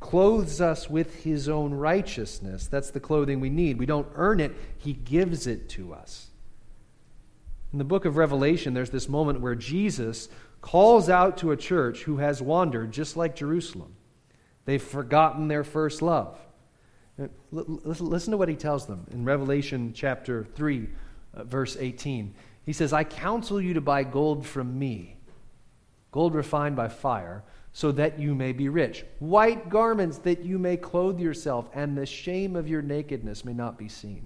clothes 0.00 0.60
us 0.60 0.90
with 0.90 1.24
his 1.24 1.48
own 1.48 1.72
righteousness. 1.72 2.66
That's 2.66 2.90
the 2.90 3.00
clothing 3.00 3.40
we 3.40 3.50
need. 3.50 3.78
We 3.78 3.86
don't 3.86 4.08
earn 4.14 4.40
it, 4.40 4.54
he 4.78 4.92
gives 4.92 5.46
it 5.46 5.68
to 5.70 5.94
us. 5.94 6.28
In 7.72 7.78
the 7.78 7.84
book 7.84 8.04
of 8.04 8.16
Revelation, 8.16 8.74
there's 8.74 8.90
this 8.90 9.08
moment 9.08 9.40
where 9.40 9.54
Jesus 9.54 10.28
calls 10.60 11.08
out 11.08 11.38
to 11.38 11.50
a 11.50 11.56
church 11.56 12.02
who 12.02 12.18
has 12.18 12.40
wandered 12.40 12.92
just 12.92 13.16
like 13.16 13.36
Jerusalem. 13.36 13.94
They've 14.64 14.82
forgotten 14.82 15.48
their 15.48 15.64
first 15.64 16.02
love. 16.02 16.38
Listen 17.50 18.32
to 18.32 18.36
what 18.36 18.48
he 18.48 18.56
tells 18.56 18.86
them 18.86 19.06
in 19.10 19.24
Revelation 19.24 19.92
chapter 19.94 20.44
3, 20.54 20.88
uh, 21.34 21.44
verse 21.44 21.76
18. 21.78 22.34
He 22.64 22.72
says, 22.72 22.92
I 22.92 23.04
counsel 23.04 23.60
you 23.60 23.74
to 23.74 23.80
buy 23.80 24.02
gold 24.02 24.44
from 24.44 24.78
me, 24.78 25.16
gold 26.10 26.34
refined 26.34 26.76
by 26.76 26.88
fire, 26.88 27.44
so 27.76 27.92
that 27.92 28.18
you 28.18 28.34
may 28.34 28.52
be 28.52 28.70
rich. 28.70 29.04
White 29.18 29.68
garments 29.68 30.16
that 30.20 30.42
you 30.42 30.58
may 30.58 30.78
clothe 30.78 31.20
yourself, 31.20 31.68
and 31.74 31.94
the 31.94 32.06
shame 32.06 32.56
of 32.56 32.66
your 32.66 32.80
nakedness 32.80 33.44
may 33.44 33.52
not 33.52 33.76
be 33.76 33.86
seen. 33.86 34.24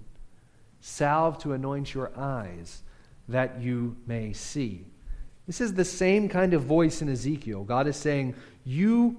Salve 0.80 1.36
to 1.38 1.52
anoint 1.52 1.92
your 1.92 2.12
eyes, 2.16 2.84
that 3.26 3.60
you 3.60 3.96
may 4.06 4.32
see. 4.32 4.86
This 5.48 5.60
is 5.60 5.74
the 5.74 5.84
same 5.84 6.28
kind 6.28 6.54
of 6.54 6.62
voice 6.62 7.02
in 7.02 7.08
Ezekiel. 7.08 7.64
God 7.64 7.88
is 7.88 7.96
saying, 7.96 8.36
You 8.64 9.16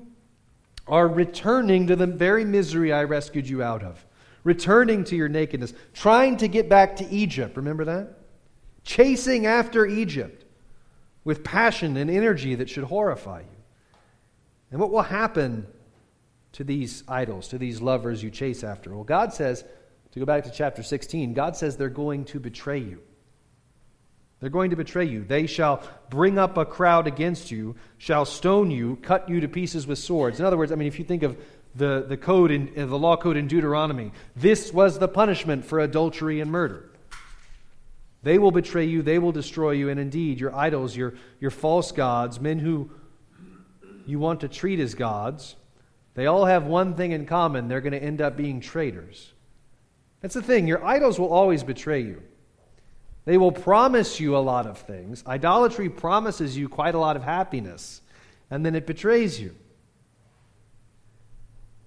are 0.87 1.09
returning 1.09 1.87
to 1.87 1.97
the 1.97 2.07
very 2.07 2.45
misery 2.45 2.93
I 2.93 3.03
rescued 3.03 3.49
you 3.49 3.61
out 3.61 3.83
of, 3.83 4.05
returning 4.45 5.03
to 5.03 5.15
your 5.17 5.27
nakedness, 5.27 5.73
trying 5.93 6.37
to 6.37 6.47
get 6.47 6.69
back 6.69 6.95
to 6.95 7.09
Egypt. 7.09 7.57
Remember 7.57 7.83
that? 7.83 8.19
Chasing 8.85 9.45
after 9.45 9.85
Egypt 9.85 10.45
with 11.25 11.43
passion 11.43 11.97
and 11.97 12.09
energy 12.09 12.55
that 12.55 12.69
should 12.69 12.85
horrify 12.85 13.41
you. 13.41 13.60
And 14.71 14.79
what 14.79 14.91
will 14.91 15.01
happen 15.01 15.67
to 16.53 16.63
these 16.63 17.03
idols, 17.07 17.49
to 17.49 17.57
these 17.57 17.81
lovers 17.81 18.23
you 18.23 18.31
chase 18.31 18.63
after? 18.63 18.93
Well, 18.93 19.03
God 19.03 19.33
says, 19.33 19.63
to 20.11 20.19
go 20.19 20.25
back 20.25 20.43
to 20.45 20.51
chapter 20.51 20.83
16, 20.83 21.33
God 21.33 21.55
says 21.55 21.77
they're 21.77 21.89
going 21.89 22.25
to 22.25 22.39
betray 22.39 22.79
you. 22.79 23.01
They're 24.39 24.49
going 24.49 24.71
to 24.71 24.75
betray 24.75 25.05
you. 25.05 25.23
They 25.23 25.45
shall 25.45 25.83
bring 26.09 26.39
up 26.39 26.57
a 26.57 26.65
crowd 26.65 27.05
against 27.05 27.51
you, 27.51 27.75
shall 27.97 28.25
stone 28.25 28.71
you, 28.71 28.97
cut 28.97 29.29
you 29.29 29.39
to 29.41 29.47
pieces 29.47 29.85
with 29.85 29.99
swords. 29.99 30.39
In 30.39 30.45
other 30.45 30.57
words, 30.57 30.71
I 30.71 30.75
mean, 30.75 30.87
if 30.87 30.97
you 30.97 31.05
think 31.05 31.23
of 31.23 31.37
the, 31.75 32.05
the 32.07 32.17
code 32.17 32.49
in 32.49 32.73
uh, 32.75 32.87
the 32.87 32.97
law 32.97 33.15
code 33.15 33.37
in 33.37 33.47
Deuteronomy, 33.47 34.11
this 34.35 34.73
was 34.73 34.97
the 34.97 35.07
punishment 35.07 35.63
for 35.63 35.79
adultery 35.79 36.41
and 36.41 36.51
murder. 36.51 36.89
They 38.23 38.39
will 38.39 38.51
betray 38.51 38.85
you, 38.85 39.01
they 39.03 39.19
will 39.19 39.31
destroy 39.31 39.71
you, 39.71 39.89
and 39.89 39.99
indeed, 39.99 40.39
your 40.39 40.55
idols, 40.55 40.95
your, 40.95 41.13
your 41.39 41.51
false 41.51 41.91
gods, 41.91 42.39
men 42.39 42.59
who 42.59 42.91
you 44.11 44.19
want 44.19 44.41
to 44.41 44.47
treat 44.47 44.79
as 44.79 44.93
gods, 44.93 45.55
they 46.13 46.27
all 46.27 46.45
have 46.45 46.65
one 46.65 46.93
thing 46.95 47.11
in 47.11 47.25
common 47.25 47.67
they're 47.67 47.81
going 47.81 47.93
to 47.93 48.03
end 48.03 48.21
up 48.21 48.37
being 48.37 48.59
traitors. 48.59 49.31
That's 50.21 50.35
the 50.35 50.41
thing, 50.43 50.67
your 50.67 50.85
idols 50.85 51.19
will 51.19 51.33
always 51.33 51.63
betray 51.63 52.01
you. 52.01 52.21
They 53.25 53.37
will 53.37 53.51
promise 53.51 54.19
you 54.19 54.35
a 54.35 54.39
lot 54.39 54.67
of 54.67 54.79
things. 54.79 55.23
Idolatry 55.25 55.89
promises 55.89 56.57
you 56.57 56.69
quite 56.69 56.95
a 56.95 56.99
lot 56.99 57.15
of 57.15 57.23
happiness, 57.23 58.01
and 58.49 58.65
then 58.65 58.75
it 58.75 58.85
betrays 58.85 59.39
you. 59.39 59.55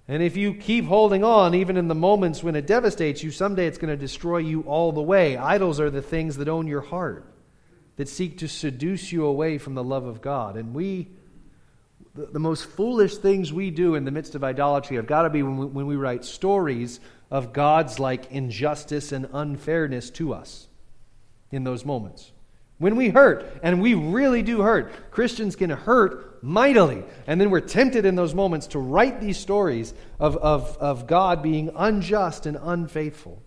And 0.07 0.23
if 0.23 0.37
you 0.37 0.55
keep 0.55 0.85
holding 0.85 1.25
on, 1.25 1.55
even 1.55 1.77
in 1.77 1.89
the 1.89 1.95
moments 1.95 2.43
when 2.43 2.57
it 2.57 2.67
devastates 2.67 3.23
you, 3.23 3.31
someday 3.31 3.67
it's 3.67 3.79
going 3.79 3.91
to 3.91 3.97
destroy 3.97 4.39
you 4.39 4.63
all 4.63 4.93
the 4.93 5.03
way. 5.03 5.37
Idols 5.37 5.81
are 5.81 5.91
the 5.91 6.03
things 6.03 6.37
that 6.37 6.49
own 6.49 6.67
your 6.67 6.83
heart, 6.83 7.25
that 7.97 8.09
seek 8.09 8.39
to 8.39 8.49
seduce 8.49 9.13
you 9.13 9.25
away 9.25 9.57
from 9.57 9.75
the 9.75 9.85
love 9.85 10.05
of 10.05 10.21
God. 10.21 10.57
And 10.57 10.75
we, 10.75 11.09
the, 12.15 12.27
the 12.27 12.39
most 12.39 12.67
foolish 12.67 13.17
things 13.17 13.53
we 13.53 13.71
do 13.71 13.95
in 13.95 14.05
the 14.05 14.11
midst 14.11 14.35
of 14.35 14.45
idolatry 14.45 14.97
have 14.97 15.07
got 15.07 15.23
to 15.23 15.31
be 15.31 15.43
when 15.43 15.57
we, 15.57 15.67
when 15.67 15.87
we 15.87 15.97
write 15.97 16.25
stories 16.25 17.01
of 17.31 17.53
God's 17.53 17.99
like 17.99 18.31
injustice 18.31 19.13
and 19.13 19.29
unfairness 19.33 20.11
to 20.11 20.35
us 20.35 20.69
in 21.51 21.65
those 21.65 21.85
moments. 21.85 22.33
When 22.79 22.97
we 22.97 23.09
hurt, 23.09 23.61
and 23.63 23.81
we 23.81 23.95
really 23.95 24.43
do 24.43 24.63
hurt, 24.63 25.13
Christians 25.13 25.55
can 25.55 25.71
hurt 25.71 26.43
mightily. 26.43 27.05
And 27.27 27.41
then 27.41 27.51
we're 27.51 27.61
tempted 27.61 28.05
in 28.05 28.17
those 28.17 28.35
moments 28.35 28.67
to 28.69 28.81
write 28.81 29.21
these 29.21 29.39
stories 29.39 29.95
of, 30.19 30.37
of, 30.37 30.77
of 30.79 31.07
God 31.07 31.43
being 31.43 31.71
unjust 31.77 32.47
and 32.47 32.59
unfaithful. 32.61 33.44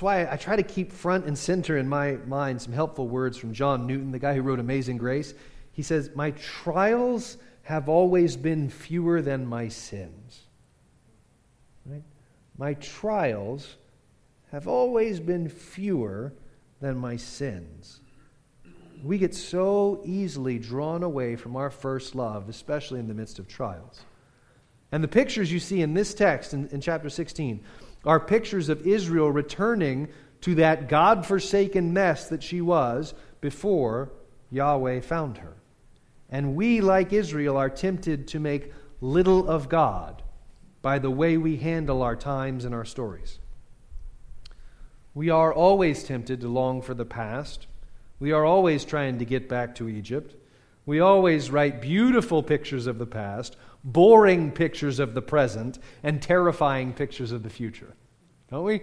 That's 0.00 0.04
why 0.06 0.32
I 0.32 0.36
try 0.38 0.56
to 0.56 0.62
keep 0.62 0.92
front 0.92 1.26
and 1.26 1.36
center 1.36 1.76
in 1.76 1.86
my 1.86 2.12
mind 2.26 2.62
some 2.62 2.72
helpful 2.72 3.06
words 3.06 3.36
from 3.36 3.52
John 3.52 3.86
Newton, 3.86 4.12
the 4.12 4.18
guy 4.18 4.34
who 4.34 4.40
wrote 4.40 4.58
Amazing 4.58 4.96
Grace. 4.96 5.34
He 5.72 5.82
says, 5.82 6.10
My 6.14 6.30
trials 6.30 7.36
have 7.64 7.86
always 7.86 8.34
been 8.34 8.70
fewer 8.70 9.20
than 9.20 9.44
my 9.44 9.68
sins. 9.68 10.46
Right? 11.84 12.02
My 12.56 12.72
trials 12.74 13.76
have 14.52 14.66
always 14.66 15.20
been 15.20 15.50
fewer 15.50 16.32
than 16.80 16.96
my 16.96 17.16
sins. 17.18 18.00
We 19.04 19.18
get 19.18 19.34
so 19.34 20.00
easily 20.06 20.58
drawn 20.58 21.02
away 21.02 21.36
from 21.36 21.56
our 21.56 21.68
first 21.68 22.14
love, 22.14 22.48
especially 22.48 23.00
in 23.00 23.06
the 23.06 23.12
midst 23.12 23.38
of 23.38 23.48
trials. 23.48 24.00
And 24.92 25.04
the 25.04 25.08
pictures 25.08 25.52
you 25.52 25.60
see 25.60 25.82
in 25.82 25.92
this 25.92 26.14
text 26.14 26.54
in, 26.54 26.68
in 26.68 26.80
chapter 26.80 27.10
16 27.10 27.62
are 28.04 28.20
pictures 28.20 28.68
of 28.68 28.86
Israel 28.86 29.30
returning 29.30 30.08
to 30.40 30.54
that 30.56 30.88
God 30.88 31.26
forsaken 31.26 31.92
mess 31.92 32.28
that 32.28 32.42
she 32.42 32.60
was 32.60 33.14
before 33.40 34.10
Yahweh 34.50 35.00
found 35.00 35.38
her. 35.38 35.56
And 36.30 36.54
we, 36.54 36.80
like 36.80 37.12
Israel, 37.12 37.56
are 37.56 37.68
tempted 37.68 38.28
to 38.28 38.40
make 38.40 38.72
little 39.00 39.48
of 39.48 39.68
God 39.68 40.22
by 40.82 40.98
the 40.98 41.10
way 41.10 41.36
we 41.36 41.56
handle 41.56 42.02
our 42.02 42.16
times 42.16 42.64
and 42.64 42.74
our 42.74 42.84
stories. 42.84 43.38
We 45.12 45.28
are 45.28 45.52
always 45.52 46.04
tempted 46.04 46.40
to 46.40 46.48
long 46.48 46.82
for 46.82 46.94
the 46.94 47.04
past. 47.04 47.66
We 48.18 48.32
are 48.32 48.44
always 48.44 48.84
trying 48.84 49.18
to 49.18 49.24
get 49.24 49.48
back 49.48 49.74
to 49.76 49.88
Egypt. 49.88 50.36
We 50.86 51.00
always 51.00 51.50
write 51.50 51.82
beautiful 51.82 52.42
pictures 52.42 52.86
of 52.86 52.98
the 52.98 53.06
past, 53.06 53.56
boring 53.84 54.50
pictures 54.50 54.98
of 54.98 55.14
the 55.14 55.22
present, 55.22 55.78
and 56.02 56.20
terrifying 56.20 56.92
pictures 56.92 57.32
of 57.32 57.42
the 57.42 57.50
future. 57.50 57.94
Don't 58.50 58.64
we? 58.64 58.82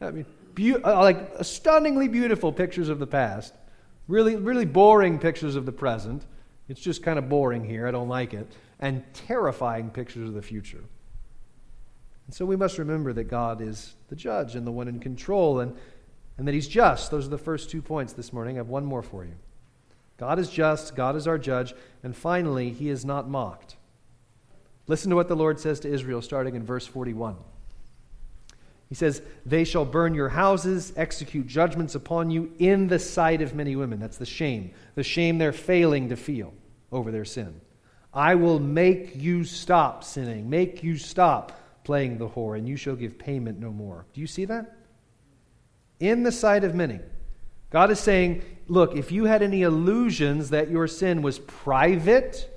I 0.00 0.10
mean, 0.10 0.26
be- 0.54 0.74
uh, 0.74 1.02
like 1.02 1.42
stunningly 1.42 2.08
beautiful 2.08 2.52
pictures 2.52 2.88
of 2.88 2.98
the 2.98 3.06
past, 3.06 3.54
really, 4.08 4.36
really 4.36 4.66
boring 4.66 5.18
pictures 5.18 5.56
of 5.56 5.66
the 5.66 5.72
present. 5.72 6.26
It's 6.68 6.80
just 6.80 7.02
kind 7.02 7.18
of 7.18 7.28
boring 7.28 7.64
here. 7.64 7.86
I 7.86 7.90
don't 7.90 8.08
like 8.08 8.34
it. 8.34 8.50
And 8.80 9.02
terrifying 9.12 9.90
pictures 9.90 10.28
of 10.28 10.34
the 10.34 10.42
future. 10.42 10.82
And 12.26 12.34
so 12.34 12.46
we 12.46 12.56
must 12.56 12.78
remember 12.78 13.12
that 13.12 13.24
God 13.24 13.60
is 13.60 13.94
the 14.08 14.16
judge 14.16 14.56
and 14.56 14.66
the 14.66 14.72
one 14.72 14.88
in 14.88 14.98
control 14.98 15.60
and, 15.60 15.76
and 16.38 16.48
that 16.48 16.54
He's 16.54 16.68
just. 16.68 17.10
Those 17.10 17.26
are 17.26 17.30
the 17.30 17.38
first 17.38 17.70
two 17.70 17.82
points 17.82 18.14
this 18.14 18.32
morning. 18.32 18.56
I 18.56 18.60
have 18.60 18.68
one 18.68 18.84
more 18.84 19.02
for 19.02 19.24
you. 19.24 19.34
God 20.16 20.38
is 20.38 20.48
just, 20.48 20.94
God 20.94 21.16
is 21.16 21.26
our 21.26 21.38
judge, 21.38 21.74
and 22.02 22.16
finally, 22.16 22.70
He 22.70 22.88
is 22.88 23.04
not 23.04 23.28
mocked. 23.28 23.76
Listen 24.86 25.10
to 25.10 25.16
what 25.16 25.28
the 25.28 25.36
Lord 25.36 25.58
says 25.58 25.80
to 25.80 25.88
Israel 25.88 26.20
starting 26.20 26.54
in 26.54 26.64
verse 26.64 26.86
41. 26.86 27.36
He 28.88 28.94
says, 28.94 29.22
They 29.46 29.64
shall 29.64 29.84
burn 29.84 30.14
your 30.14 30.28
houses, 30.28 30.92
execute 30.96 31.46
judgments 31.46 31.94
upon 31.94 32.30
you 32.30 32.52
in 32.58 32.88
the 32.88 32.98
sight 32.98 33.40
of 33.40 33.54
many 33.54 33.76
women. 33.76 33.98
That's 33.98 34.18
the 34.18 34.26
shame, 34.26 34.72
the 34.94 35.02
shame 35.02 35.38
they're 35.38 35.52
failing 35.52 36.10
to 36.10 36.16
feel 36.16 36.52
over 36.92 37.10
their 37.10 37.24
sin. 37.24 37.60
I 38.12 38.36
will 38.36 38.60
make 38.60 39.16
you 39.16 39.44
stop 39.44 40.04
sinning, 40.04 40.48
make 40.48 40.82
you 40.84 40.96
stop 40.96 41.60
playing 41.82 42.18
the 42.18 42.28
whore, 42.28 42.56
and 42.56 42.68
you 42.68 42.76
shall 42.76 42.94
give 42.94 43.18
payment 43.18 43.58
no 43.58 43.70
more. 43.70 44.06
Do 44.12 44.20
you 44.20 44.26
see 44.26 44.44
that? 44.44 44.76
In 45.98 46.22
the 46.22 46.32
sight 46.32 46.62
of 46.62 46.74
many. 46.74 47.00
God 47.70 47.90
is 47.90 47.98
saying, 47.98 48.44
look, 48.68 48.94
if 48.94 49.10
you 49.10 49.24
had 49.24 49.42
any 49.42 49.62
illusions 49.62 50.50
that 50.50 50.70
your 50.70 50.86
sin 50.86 51.22
was 51.22 51.40
private 51.40 52.48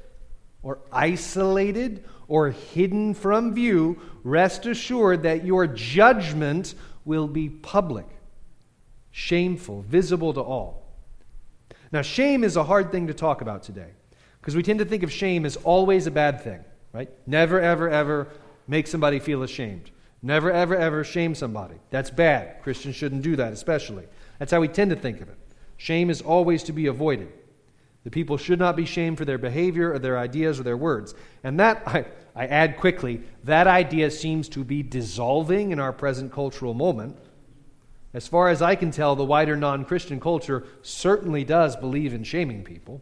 or 0.62 0.80
isolated 0.92 2.04
or 2.28 2.52
hidden 2.52 3.14
from 3.14 3.54
view, 3.54 4.00
rest 4.24 4.66
assured 4.66 5.24
that 5.24 5.46
your 5.46 5.68
judgment 5.68 6.76
will 7.06 7.28
be 7.28 7.50
public, 7.50 8.06
shameful, 9.12 9.82
visible 9.84 10.34
to 10.34 10.42
all. 10.42 10.84
Now, 11.92 12.02
shame 12.02 12.44
is 12.44 12.58
a 12.58 12.64
hard 12.64 12.92
thing 12.92 13.08
to 13.08 13.14
talk 13.14 13.42
about 13.42 13.64
today 13.64 13.92
because 14.42 14.56
we 14.56 14.64
tend 14.64 14.80
to 14.80 14.86
think 14.86 15.04
of 15.04 15.12
shame 15.12 15.46
as 15.46 15.56
always 15.58 16.06
a 16.08 16.12
bad 16.12 16.42
thing, 16.42 16.60
right? 16.94 17.10
Never, 17.26 17.62
ever, 17.62 17.90
ever 17.90 18.28
make 18.68 18.88
somebody 18.88 19.20
feel 19.20 19.44
ashamed. 19.44 19.92
Never, 20.22 20.52
ever, 20.52 20.76
ever 20.76 21.04
shame 21.04 21.36
somebody. 21.36 21.76
That's 21.90 22.10
bad. 22.10 22.62
Christians 22.62 22.96
shouldn't 22.96 23.22
do 23.22 23.36
that, 23.38 23.54
especially. 23.54 24.06
That's 24.40 24.52
how 24.52 24.60
we 24.60 24.68
tend 24.68 24.90
to 24.90 24.96
think 24.96 25.22
of 25.22 25.30
it. 25.30 25.38
Shame 25.78 26.10
is 26.10 26.22
always 26.22 26.64
to 26.64 26.74
be 26.74 26.88
avoided. 26.88 27.32
The 28.08 28.12
people 28.12 28.38
should 28.38 28.58
not 28.58 28.78
be 28.78 28.86
shamed 28.86 29.18
for 29.18 29.26
their 29.26 29.38
behavior 29.38 29.92
or 29.92 30.00
their 30.00 30.18
ideas 30.18 30.62
or 30.62 30.64
their 30.64 30.78
words. 30.78 31.14
And 31.44 31.60
that, 31.60 31.84
I, 31.86 32.06
I 32.34 32.46
add 32.46 32.78
quickly, 32.78 33.22
that 33.44 33.68
idea 33.68 34.10
seems 34.12 34.48
to 34.48 34.64
be 34.64 34.82
dissolving 34.82 35.72
in 35.72 35.80
our 35.82 35.92
present 35.92 36.32
cultural 36.32 36.74
moment. 36.74 37.18
As 38.14 38.26
far 38.26 38.48
as 38.48 38.62
I 38.62 38.76
can 38.76 38.92
tell, 38.92 39.18
the 39.18 39.26
wider 39.26 39.58
non 39.58 39.84
Christian 39.84 40.22
culture 40.22 40.64
certainly 40.82 41.44
does 41.44 41.76
believe 41.76 42.14
in 42.14 42.24
shaming 42.24 42.64
people. 42.64 43.02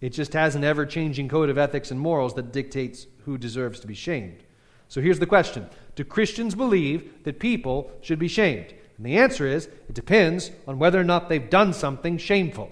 It 0.00 0.10
just 0.10 0.32
has 0.34 0.54
an 0.54 0.62
ever 0.62 0.86
changing 0.86 1.28
code 1.28 1.50
of 1.50 1.58
ethics 1.58 1.90
and 1.90 1.98
morals 1.98 2.34
that 2.34 2.52
dictates 2.52 3.08
who 3.24 3.36
deserves 3.36 3.80
to 3.80 3.88
be 3.88 3.94
shamed. 3.94 4.44
So 4.86 5.00
here's 5.00 5.18
the 5.18 5.26
question 5.26 5.68
Do 5.96 6.04
Christians 6.04 6.54
believe 6.54 7.24
that 7.24 7.40
people 7.40 7.90
should 8.00 8.20
be 8.20 8.28
shamed? 8.28 8.74
And 8.96 9.04
the 9.04 9.16
answer 9.16 9.44
is 9.44 9.66
it 9.66 9.94
depends 9.94 10.52
on 10.68 10.78
whether 10.78 11.00
or 11.00 11.04
not 11.04 11.28
they've 11.28 11.50
done 11.50 11.72
something 11.72 12.16
shameful. 12.16 12.70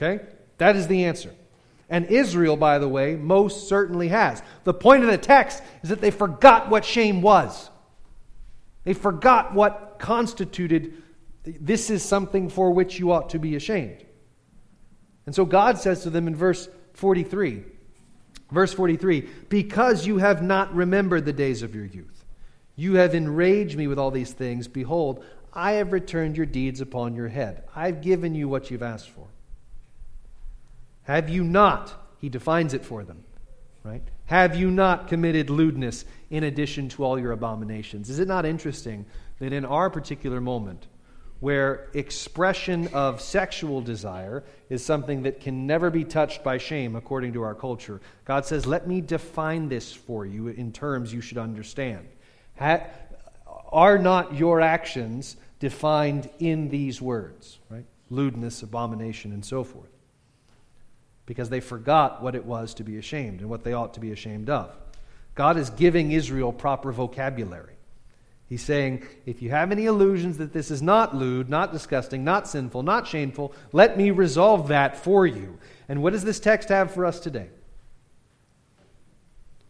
Okay? 0.00 0.24
That 0.58 0.76
is 0.76 0.88
the 0.88 1.04
answer. 1.04 1.34
And 1.88 2.06
Israel, 2.06 2.56
by 2.56 2.78
the 2.78 2.88
way, 2.88 3.16
most 3.16 3.68
certainly 3.68 4.08
has. 4.08 4.42
The 4.64 4.72
point 4.72 5.02
of 5.02 5.10
the 5.10 5.18
text 5.18 5.62
is 5.82 5.90
that 5.90 6.00
they 6.00 6.10
forgot 6.10 6.70
what 6.70 6.84
shame 6.84 7.20
was. 7.20 7.68
They 8.84 8.94
forgot 8.94 9.52
what 9.52 9.96
constituted 9.98 11.02
this 11.44 11.90
is 11.90 12.02
something 12.02 12.48
for 12.48 12.70
which 12.70 12.98
you 12.98 13.12
ought 13.12 13.30
to 13.30 13.38
be 13.38 13.56
ashamed. 13.56 14.04
And 15.26 15.34
so 15.34 15.44
God 15.44 15.78
says 15.78 16.02
to 16.02 16.10
them 16.10 16.26
in 16.26 16.36
verse 16.36 16.68
43, 16.94 17.64
verse 18.50 18.72
43, 18.74 19.28
because 19.48 20.06
you 20.06 20.18
have 20.18 20.42
not 20.42 20.74
remembered 20.74 21.24
the 21.24 21.32
days 21.32 21.62
of 21.62 21.74
your 21.74 21.86
youth, 21.86 22.24
you 22.76 22.94
have 22.94 23.14
enraged 23.14 23.76
me 23.76 23.86
with 23.86 23.98
all 23.98 24.10
these 24.10 24.32
things. 24.32 24.68
Behold, 24.68 25.24
I 25.52 25.72
have 25.72 25.92
returned 25.92 26.36
your 26.36 26.46
deeds 26.46 26.80
upon 26.80 27.14
your 27.14 27.28
head. 27.28 27.64
I've 27.74 28.02
given 28.02 28.34
you 28.34 28.48
what 28.48 28.70
you've 28.70 28.82
asked 28.82 29.10
for. 29.10 29.26
Have 31.10 31.28
you 31.28 31.42
not? 31.42 31.92
He 32.18 32.28
defines 32.28 32.72
it 32.72 32.84
for 32.84 33.02
them, 33.02 33.24
right? 33.82 34.00
Have 34.26 34.54
you 34.54 34.70
not 34.70 35.08
committed 35.08 35.50
lewdness 35.50 36.04
in 36.30 36.44
addition 36.44 36.88
to 36.90 37.02
all 37.02 37.18
your 37.18 37.32
abominations? 37.32 38.08
Is 38.10 38.20
it 38.20 38.28
not 38.28 38.46
interesting 38.46 39.04
that 39.40 39.52
in 39.52 39.64
our 39.64 39.90
particular 39.90 40.40
moment, 40.40 40.86
where 41.40 41.88
expression 41.94 42.86
of 42.92 43.20
sexual 43.20 43.80
desire 43.80 44.44
is 44.68 44.84
something 44.84 45.24
that 45.24 45.40
can 45.40 45.66
never 45.66 45.90
be 45.90 46.04
touched 46.04 46.44
by 46.44 46.58
shame 46.58 46.94
according 46.94 47.32
to 47.32 47.42
our 47.42 47.56
culture, 47.56 48.00
God 48.24 48.46
says, 48.46 48.64
Let 48.64 48.86
me 48.86 49.00
define 49.00 49.68
this 49.68 49.92
for 49.92 50.26
you 50.26 50.46
in 50.46 50.70
terms 50.70 51.12
you 51.12 51.20
should 51.20 51.38
understand. 51.38 52.06
are 53.72 53.98
not 53.98 54.32
your 54.36 54.60
actions 54.60 55.38
defined 55.58 56.30
in 56.38 56.68
these 56.68 57.02
words, 57.02 57.58
right? 57.68 57.86
Lewdness, 58.10 58.62
abomination, 58.62 59.32
and 59.32 59.44
so 59.44 59.64
forth 59.64 59.90
because 61.30 61.48
they 61.48 61.60
forgot 61.60 62.20
what 62.20 62.34
it 62.34 62.44
was 62.44 62.74
to 62.74 62.82
be 62.82 62.98
ashamed 62.98 63.38
and 63.38 63.48
what 63.48 63.62
they 63.62 63.72
ought 63.72 63.94
to 63.94 64.00
be 64.00 64.10
ashamed 64.10 64.50
of. 64.50 64.76
God 65.36 65.56
is 65.58 65.70
giving 65.70 66.10
Israel 66.10 66.52
proper 66.52 66.90
vocabulary. 66.90 67.76
He's 68.48 68.64
saying, 68.64 69.06
if 69.26 69.40
you 69.40 69.50
have 69.50 69.70
any 69.70 69.86
illusions 69.86 70.38
that 70.38 70.52
this 70.52 70.72
is 70.72 70.82
not 70.82 71.14
lewd, 71.14 71.48
not 71.48 71.72
disgusting, 71.72 72.24
not 72.24 72.48
sinful, 72.48 72.82
not 72.82 73.06
shameful, 73.06 73.54
let 73.70 73.96
me 73.96 74.10
resolve 74.10 74.66
that 74.68 74.96
for 74.96 75.24
you. 75.24 75.56
And 75.88 76.02
what 76.02 76.14
does 76.14 76.24
this 76.24 76.40
text 76.40 76.68
have 76.68 76.92
for 76.92 77.06
us 77.06 77.20
today? 77.20 77.50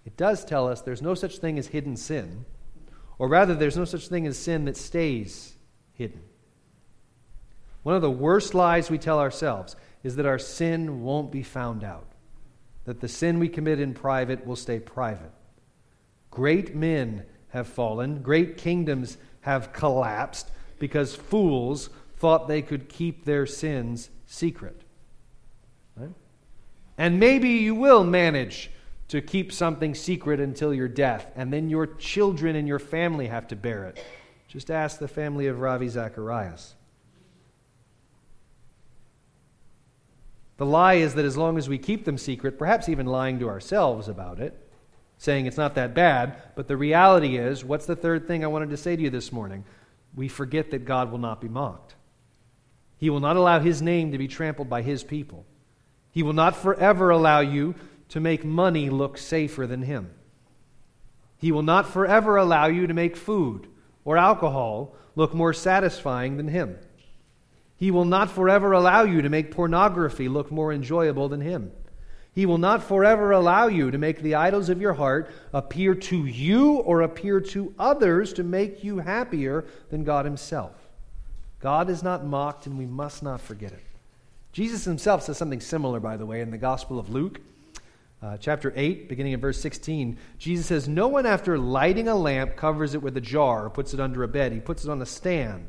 It 0.07 0.17
does 0.17 0.47
tell 0.47 0.67
us 0.67 0.81
there's 0.81 1.03
no 1.03 1.13
such 1.13 1.41
thing 1.41 1.59
as 1.59 1.67
hidden 1.67 1.99
sin, 1.99 2.47
or 3.19 3.29
rather, 3.29 3.55
there's 3.55 3.77
no 3.77 3.85
such 3.85 4.09
thing 4.09 4.27
as 4.27 4.39
sin 4.39 4.65
that 4.65 4.79
stays 4.79 5.53
hidden. 5.93 6.23
One 7.83 7.97
of 7.97 8.01
the 8.01 8.11
worst 8.11 8.55
lies 8.55 8.89
we 8.89 8.97
tell 8.97 9.19
ourselves 9.19 9.77
is 10.03 10.17
that 10.17 10.27
our 10.27 10.39
sin 10.39 11.03
won't 11.03 11.31
be 11.31 11.43
found 11.43 11.85
out, 11.85 12.07
that 12.85 13.01
the 13.01 13.09
sin 13.09 13.39
we 13.39 13.49
commit 13.49 13.81
in 13.81 13.95
private 13.95 14.47
will 14.47 14.57
stay 14.57 14.79
private. 14.79 15.33
Great 16.31 16.75
men 16.75 17.25
have 17.49 17.67
fallen, 17.67 18.23
great 18.23 18.57
kingdoms 18.57 19.17
have 19.43 19.73
collapsed 19.73 20.51
because 20.79 21.15
fools 21.15 21.91
thought 22.17 22.49
they 22.49 22.63
could 22.63 22.89
keep 22.89 23.25
their 23.25 23.47
sins 23.47 24.11
secret. 24.27 24.83
Right? 25.97 26.15
And 26.97 27.19
maybe 27.19 27.49
you 27.49 27.75
will 27.75 28.05
manage 28.05 28.71
to 29.09 29.21
keep 29.21 29.53
something 29.53 29.95
secret 29.95 30.39
until 30.39 30.73
your 30.73 30.87
death, 30.87 31.27
and 31.35 31.53
then 31.53 31.69
your 31.69 31.87
children 31.87 32.55
and 32.55 32.69
your 32.69 32.79
family 32.79 33.27
have 33.27 33.49
to 33.49 33.57
bear 33.57 33.85
it. 33.85 34.03
Just 34.47 34.71
ask 34.71 34.99
the 34.99 35.09
family 35.09 35.49
of 35.49 35.61
Ravi 35.61 35.89
Zacharias. 35.89 36.75
The 40.61 40.67
lie 40.67 40.97
is 40.97 41.15
that 41.15 41.25
as 41.25 41.39
long 41.39 41.57
as 41.57 41.71
we 41.71 41.79
keep 41.79 42.05
them 42.05 42.19
secret, 42.19 42.59
perhaps 42.59 42.91
even 42.91 43.07
lying 43.07 43.39
to 43.39 43.49
ourselves 43.49 44.09
about 44.09 44.41
it, 44.41 44.55
saying 45.17 45.47
it's 45.47 45.57
not 45.57 45.75
that 45.77 45.95
bad, 45.95 46.37
but 46.55 46.69
the 46.69 46.77
reality 46.77 47.39
is 47.39 47.65
what's 47.65 47.87
the 47.87 47.97
third 47.97 48.27
thing 48.27 48.45
I 48.45 48.49
wanted 48.49 48.69
to 48.69 48.77
say 48.77 48.95
to 48.95 49.01
you 49.01 49.09
this 49.09 49.33
morning? 49.33 49.65
We 50.15 50.29
forget 50.29 50.71
that 50.73 50.85
God 50.85 51.11
will 51.11 51.19
not 51.19 51.41
be 51.41 51.49
mocked. 51.49 51.95
He 52.99 53.09
will 53.09 53.21
not 53.21 53.37
allow 53.37 53.61
his 53.61 53.81
name 53.81 54.13
to 54.13 54.19
be 54.19 54.29
trampled 54.29 54.69
by 54.69 54.83
his 54.83 55.03
people. 55.03 55.47
He 56.11 56.23
will 56.23 56.35
not 56.35 56.55
forever 56.55 57.09
allow 57.09 57.41
you 57.41 57.75
to 58.11 58.21
make 58.21 58.45
money 58.45 58.91
look 58.91 59.17
safer 59.17 59.67
than 59.67 59.81
him. 59.81 60.11
He 61.39 61.53
will 61.53 61.63
not 61.63 61.89
forever 61.89 62.37
allow 62.37 62.67
you 62.67 62.87
to 62.87 62.93
make 62.93 63.17
food 63.17 63.67
or 64.05 64.19
alcohol 64.19 64.95
look 65.17 65.33
more 65.33 65.55
satisfying 65.55 66.37
than 66.37 66.49
him. 66.49 66.77
He 67.81 67.91
will 67.91 68.05
not 68.05 68.31
forever 68.31 68.73
allow 68.73 69.05
you 69.05 69.23
to 69.23 69.31
make 69.31 69.53
pornography 69.53 70.29
look 70.29 70.53
more 70.53 70.71
enjoyable 70.71 71.31
than 71.31 71.41
Him. 71.41 71.73
He 72.31 72.45
will 72.45 72.59
not 72.59 72.83
forever 72.83 73.33
allow 73.33 73.69
you 73.69 73.91
to 73.91 73.97
make 73.97 74.21
the 74.21 74.35
idols 74.35 74.69
of 74.69 74.83
your 74.83 74.93
heart 74.93 75.31
appear 75.55 75.95
to 75.95 76.27
you 76.27 76.75
or 76.75 77.01
appear 77.01 77.41
to 77.41 77.75
others 77.79 78.35
to 78.35 78.45
make 78.45 78.85
you 78.85 78.99
happier 78.99 79.65
than 79.89 80.05
God 80.05 80.27
Himself. 80.27 80.73
God 81.59 81.89
is 81.89 82.03
not 82.03 82.23
mocked, 82.23 82.67
and 82.67 82.77
we 82.77 82.85
must 82.85 83.23
not 83.23 83.41
forget 83.41 83.73
it. 83.73 83.83
Jesus 84.53 84.85
Himself 84.85 85.23
says 85.23 85.39
something 85.39 85.63
similar, 85.63 86.01
by 86.01 86.19
the 86.19 86.27
way, 86.27 86.43
in 86.43 86.51
the 86.51 86.59
Gospel 86.59 86.99
of 86.99 87.09
Luke. 87.09 87.41
Uh, 88.23 88.37
chapter 88.37 88.75
8, 88.77 89.09
beginning 89.09 89.33
in 89.33 89.41
verse 89.41 89.59
16, 89.59 90.19
Jesus 90.37 90.67
says, 90.67 90.87
No 90.87 91.09
one 91.09 91.25
after 91.25 91.57
lighting 91.57 92.09
a 92.09 92.15
lamp 92.15 92.57
covers 92.57 92.93
it 92.93 93.01
with 93.01 93.17
a 93.17 93.23
jar 93.23 93.65
or 93.65 93.71
puts 93.71 93.95
it 93.95 94.01
under 94.01 94.23
a 94.23 94.29
bed. 94.29 94.53
He 94.53 94.61
puts 94.61 94.85
it 94.85 94.91
on 94.91 95.01
a 95.01 95.07
stand 95.07 95.67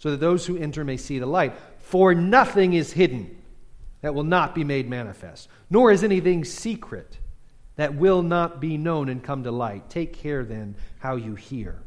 so 0.00 0.10
that 0.10 0.18
those 0.20 0.46
who 0.46 0.56
enter 0.56 0.82
may 0.82 0.96
see 0.96 1.18
the 1.18 1.26
light. 1.26 1.54
For 1.78 2.14
nothing 2.14 2.72
is 2.72 2.92
hidden 2.94 3.36
that 4.00 4.14
will 4.14 4.24
not 4.24 4.54
be 4.54 4.64
made 4.64 4.88
manifest, 4.88 5.48
nor 5.68 5.92
is 5.92 6.02
anything 6.02 6.42
secret 6.44 7.18
that 7.76 7.94
will 7.94 8.22
not 8.22 8.60
be 8.60 8.78
known 8.78 9.10
and 9.10 9.22
come 9.22 9.44
to 9.44 9.50
light. 9.50 9.90
Take 9.90 10.14
care 10.14 10.42
then 10.42 10.74
how 10.98 11.16
you 11.16 11.34
hear. 11.34 11.82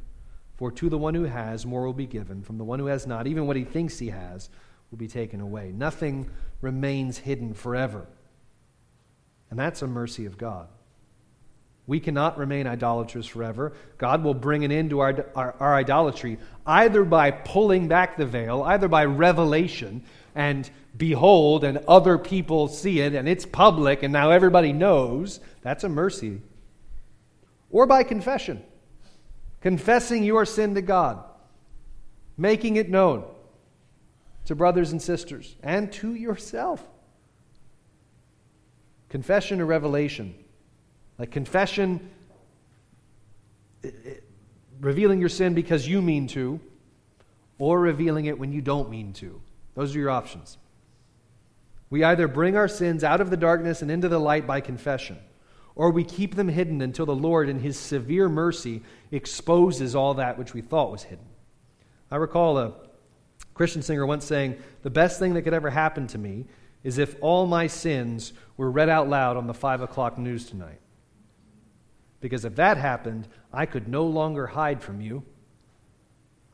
For 0.58 0.72
to 0.72 0.90
the 0.90 0.98
one 0.98 1.16
who 1.16 1.24
has, 1.24 1.66
more 1.66 1.84
will 1.84 1.94
be 1.94 2.06
given. 2.06 2.44
From 2.44 2.60
the 2.60 2.64
one 2.64 2.78
who 2.78 2.86
has 2.86 3.08
not, 3.08 3.26
even 3.26 3.48
what 3.48 3.56
he 3.56 3.64
thinks 3.64 3.98
he 3.98 4.10
has 4.10 4.50
will 4.92 5.00
be 5.00 5.08
taken 5.08 5.42
away. 5.42 5.72
Nothing 5.72 6.30
remains 6.62 7.18
hidden 7.18 7.56
forever. 7.56 8.08
And 9.50 9.60
that's 9.60 9.82
a 9.82 9.88
mercy 9.88 10.28
of 10.28 10.38
God. 10.38 10.68
We 11.86 12.00
cannot 12.00 12.38
remain 12.38 12.66
idolaters 12.66 13.28
forever. 13.28 13.74
God 13.98 14.24
will 14.24 14.34
bring 14.34 14.64
an 14.64 14.72
end 14.72 14.92
to 14.92 15.02
our, 15.02 15.26
our, 15.36 15.56
our, 15.60 15.76
idolatry 15.76 16.38
either 16.66 17.04
by 17.04 17.32
pulling 17.32 17.90
back 17.90 18.16
the 18.16 18.26
veil, 18.26 18.64
either 18.64 18.88
by 18.88 19.04
revelation, 19.04 20.04
and 20.34 20.70
behold, 20.96 21.66
and 21.66 21.80
other 21.80 22.18
people 22.18 22.70
see 22.70 23.02
it, 23.02 23.14
and 23.14 23.28
it's 23.28 23.46
public, 23.46 24.02
and 24.02 24.14
now 24.14 24.32
everybody 24.32 24.72
knows. 24.72 25.42
That's 25.62 25.84
a 25.84 25.90
mercy. 25.90 26.42
Or 27.70 27.86
by 27.86 28.04
confession, 28.04 28.64
confessing 29.60 30.24
your 30.24 30.46
sin 30.46 30.76
to 30.76 30.82
God, 30.82 31.22
making 32.38 32.78
it 32.78 32.90
known 32.90 33.26
to 34.46 34.56
brothers 34.56 34.94
and 34.94 35.02
sisters, 35.02 35.56
and 35.62 35.92
to 35.94 36.16
yourself. 36.16 36.82
Confession 39.10 39.60
or 39.60 39.66
revelation 39.66 40.36
like 41.18 41.32
confession, 41.32 42.10
revealing 44.80 45.20
your 45.20 45.30
sin 45.30 45.54
because 45.54 45.88
you 45.88 46.02
mean 46.02 46.28
to, 46.28 46.60
or 47.58 47.80
revealing 47.80 48.26
it 48.26 48.38
when 48.38 48.52
you 48.52 48.62
don't 48.62 48.90
mean 48.90 49.14
to. 49.14 49.42
Those 49.76 49.96
are 49.96 50.00
your 50.00 50.10
options. 50.10 50.58
We 51.90 52.04
either 52.04 52.28
bring 52.28 52.58
our 52.58 52.68
sins 52.68 53.04
out 53.04 53.22
of 53.22 53.30
the 53.30 53.38
darkness 53.38 53.82
and 53.82 53.92
into 53.92 54.10
the 54.10 54.20
light 54.20 54.48
by 54.48 54.62
confession, 54.62 55.20
or 55.76 55.92
we 55.92 56.04
keep 56.04 56.36
them 56.36 56.48
hidden 56.48 56.82
until 56.82 57.06
the 57.06 57.16
Lord, 57.16 57.50
in 57.50 57.60
His 57.60 57.78
severe 57.78 58.30
mercy, 58.30 58.82
exposes 59.12 59.96
all 59.96 60.16
that 60.16 60.38
which 60.38 60.54
we 60.54 60.62
thought 60.62 60.92
was 60.92 61.04
hidden. 61.04 61.26
I 62.12 62.18
recall 62.18 62.58
a 62.58 62.74
Christian 63.54 63.82
singer 63.82 64.06
once 64.06 64.26
saying, 64.26 64.58
The 64.82 64.90
best 64.90 65.20
thing 65.20 65.34
that 65.36 65.44
could 65.44 65.54
ever 65.54 65.70
happen 65.70 66.08
to 66.08 66.18
me 66.18 66.46
is 66.84 66.98
if 66.98 67.16
all 67.22 67.46
my 67.48 67.68
sins 67.68 68.34
were 68.58 68.70
read 68.70 68.90
out 68.90 69.08
loud 69.08 69.38
on 69.38 69.48
the 69.48 69.54
five 69.54 69.82
o'clock 69.82 70.18
news 70.18 70.46
tonight. 70.46 70.80
Because 72.24 72.46
if 72.46 72.56
that 72.56 72.78
happened, 72.78 73.28
I 73.52 73.66
could 73.66 73.90
no 73.90 74.06
longer 74.06 74.48
hide 74.48 74.82
from 74.82 75.02
you. 75.02 75.24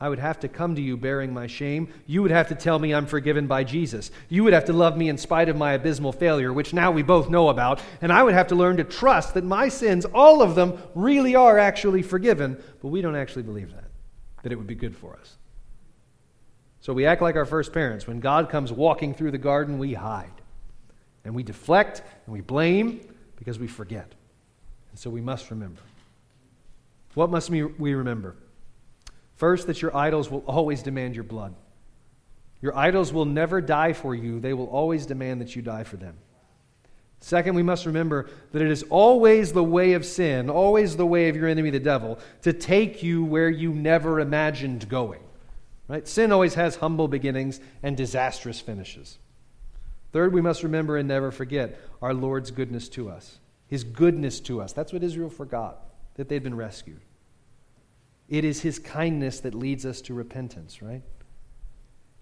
I 0.02 0.10
would 0.10 0.18
have 0.18 0.40
to 0.40 0.48
come 0.48 0.74
to 0.74 0.82
you 0.82 0.98
bearing 0.98 1.32
my 1.32 1.46
shame. 1.46 1.94
You 2.08 2.24
would 2.24 2.32
have 2.32 2.48
to 2.48 2.56
tell 2.56 2.80
me 2.80 2.92
I'm 2.92 3.06
forgiven 3.06 3.46
by 3.46 3.66
Jesus. 3.66 4.10
You 4.30 4.44
would 4.44 4.54
have 4.54 4.66
to 4.66 4.74
love 4.74 4.98
me 4.98 5.10
in 5.10 5.18
spite 5.20 5.48
of 5.48 5.58
my 5.58 5.74
abysmal 5.74 6.12
failure, 6.12 6.52
which 6.52 6.74
now 6.74 6.90
we 6.90 7.04
both 7.04 7.30
know 7.30 7.50
about. 7.50 7.82
And 8.02 8.12
I 8.12 8.24
would 8.24 8.34
have 8.34 8.48
to 8.48 8.56
learn 8.56 8.78
to 8.78 8.84
trust 8.84 9.36
that 9.36 9.44
my 9.44 9.70
sins, 9.70 10.06
all 10.06 10.42
of 10.42 10.56
them, 10.56 10.82
really 10.96 11.36
are 11.36 11.60
actually 11.60 12.02
forgiven. 12.02 12.60
But 12.82 12.88
we 12.88 13.02
don't 13.02 13.16
actually 13.16 13.44
believe 13.44 13.72
that, 13.72 13.92
that 14.42 14.52
it 14.52 14.56
would 14.56 14.66
be 14.66 14.74
good 14.74 14.98
for 14.98 15.18
us. 15.18 15.38
So 16.82 16.94
we 16.94 17.06
act 17.06 17.22
like 17.22 17.36
our 17.36 17.46
first 17.46 17.74
parents. 17.74 18.08
When 18.08 18.22
God 18.22 18.50
comes 18.50 18.72
walking 18.72 19.14
through 19.14 19.32
the 19.32 19.38
garden, 19.38 19.78
we 19.78 19.94
hide. 19.94 20.42
And 21.24 21.36
we 21.36 21.44
deflect 21.44 22.02
and 22.26 22.34
we 22.34 22.42
blame 22.42 23.02
because 23.36 23.60
we 23.60 23.68
forget. 23.68 24.16
And 24.92 25.00
so 25.00 25.10
we 25.10 25.22
must 25.22 25.52
remember. 25.52 25.82
What 27.14 27.30
must 27.30 27.50
we 27.50 27.62
remember? 27.62 28.36
First, 29.36 29.68
that 29.68 29.82
your 29.82 29.96
idols 29.96 30.30
will 30.30 30.44
always 30.46 30.84
demand 30.84 31.16
your 31.16 31.24
blood. 31.24 31.56
Your 32.62 32.78
idols 32.78 33.14
will 33.14 33.26
never 33.26 33.62
die 33.62 33.94
for 33.94 34.14
you, 34.14 34.40
they 34.40 34.54
will 34.54 34.68
always 34.68 35.06
demand 35.06 35.42
that 35.42 35.56
you 35.56 35.62
die 35.62 35.84
for 35.84 35.98
them. 35.98 36.18
Second, 37.22 37.56
we 37.56 37.64
must 37.64 37.86
remember 37.86 38.30
that 38.52 38.62
it 38.62 38.72
is 38.72 38.84
always 38.84 39.52
the 39.52 39.64
way 39.64 39.94
of 39.94 40.06
sin, 40.06 40.50
always 40.50 40.96
the 40.96 41.06
way 41.06 41.28
of 41.28 41.36
your 41.36 41.48
enemy, 41.48 41.70
the 41.70 41.80
devil, 41.80 42.18
to 42.44 42.54
take 42.54 43.04
you 43.04 43.26
where 43.26 43.50
you 43.50 43.74
never 43.74 44.20
imagined 44.20 44.88
going. 44.88 45.22
Right? 45.90 46.08
Sin 46.08 46.32
always 46.32 46.54
has 46.54 46.78
humble 46.78 47.08
beginnings 47.08 47.60
and 47.84 47.98
disastrous 47.98 48.62
finishes. 48.62 49.18
Third, 50.12 50.34
we 50.34 50.42
must 50.42 50.64
remember 50.64 50.98
and 50.98 51.08
never 51.08 51.32
forget 51.32 51.80
our 52.02 52.14
Lord's 52.14 52.52
goodness 52.52 52.88
to 52.90 53.10
us. 53.10 53.39
His 53.70 53.84
goodness 53.84 54.40
to 54.42 54.62
us. 54.62 54.74
That's 54.74 54.92
what 54.92 55.04
Israel 55.04 55.30
forgot, 55.30 55.80
that 56.16 56.28
they'd 56.28 56.44
been 56.44 56.58
rescued. 56.58 57.02
It 58.28 58.44
is 58.44 58.62
His 58.62 58.80
kindness 58.80 59.40
that 59.42 59.54
leads 59.54 59.86
us 59.86 60.02
to 60.02 60.14
repentance, 60.14 60.82
right? 60.82 61.04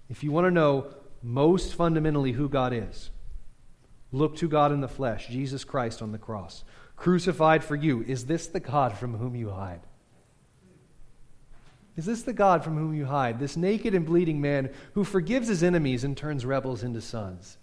If 0.10 0.24
you 0.24 0.32
want 0.32 0.46
to 0.46 0.52
know 0.52 0.88
most 1.24 1.74
fundamentally 1.74 2.34
who 2.34 2.48
God 2.48 2.74
is, 2.74 3.10
look 4.12 4.36
to 4.38 4.48
God 4.48 4.72
in 4.72 4.82
the 4.82 4.88
flesh, 4.88 5.28
Jesus 5.28 5.64
Christ 5.64 6.02
on 6.02 6.12
the 6.12 6.18
cross, 6.18 6.64
crucified 6.96 7.64
for 7.64 7.76
you. 7.76 8.04
Is 8.04 8.26
this 8.26 8.48
the 8.48 8.60
God 8.60 8.98
from 8.98 9.18
whom 9.18 9.36
you 9.36 9.50
hide? 9.50 9.82
Is 11.96 12.06
this 12.06 12.22
the 12.22 12.34
God 12.34 12.64
from 12.64 12.78
whom 12.78 12.94
you 12.94 13.06
hide? 13.06 13.40
This 13.40 13.58
naked 13.58 13.96
and 13.96 14.06
bleeding 14.06 14.40
man 14.40 14.70
who 14.94 15.04
forgives 15.04 15.48
his 15.48 15.64
enemies 15.64 16.04
and 16.04 16.16
turns 16.16 16.46
rebels 16.46 16.84
into 16.84 17.02
sons. 17.02 17.58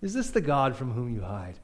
Is 0.00 0.14
this 0.14 0.30
the 0.30 0.40
God 0.40 0.76
from 0.76 0.92
whom 0.92 1.12
you 1.12 1.22
hide? 1.22 1.58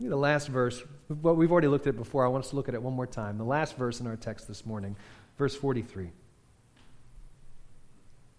The 0.00 0.16
last 0.16 0.48
verse, 0.48 0.82
what 1.20 1.36
we've 1.36 1.52
already 1.52 1.68
looked 1.68 1.86
at 1.86 1.96
before, 1.96 2.24
I 2.24 2.28
want 2.28 2.44
us 2.44 2.50
to 2.50 2.56
look 2.56 2.68
at 2.68 2.74
it 2.74 2.82
one 2.82 2.94
more 2.94 3.06
time. 3.06 3.38
The 3.38 3.44
last 3.44 3.76
verse 3.76 4.00
in 4.00 4.06
our 4.06 4.16
text 4.16 4.48
this 4.48 4.66
morning, 4.66 4.96
verse 5.38 5.54
43. 5.54 6.10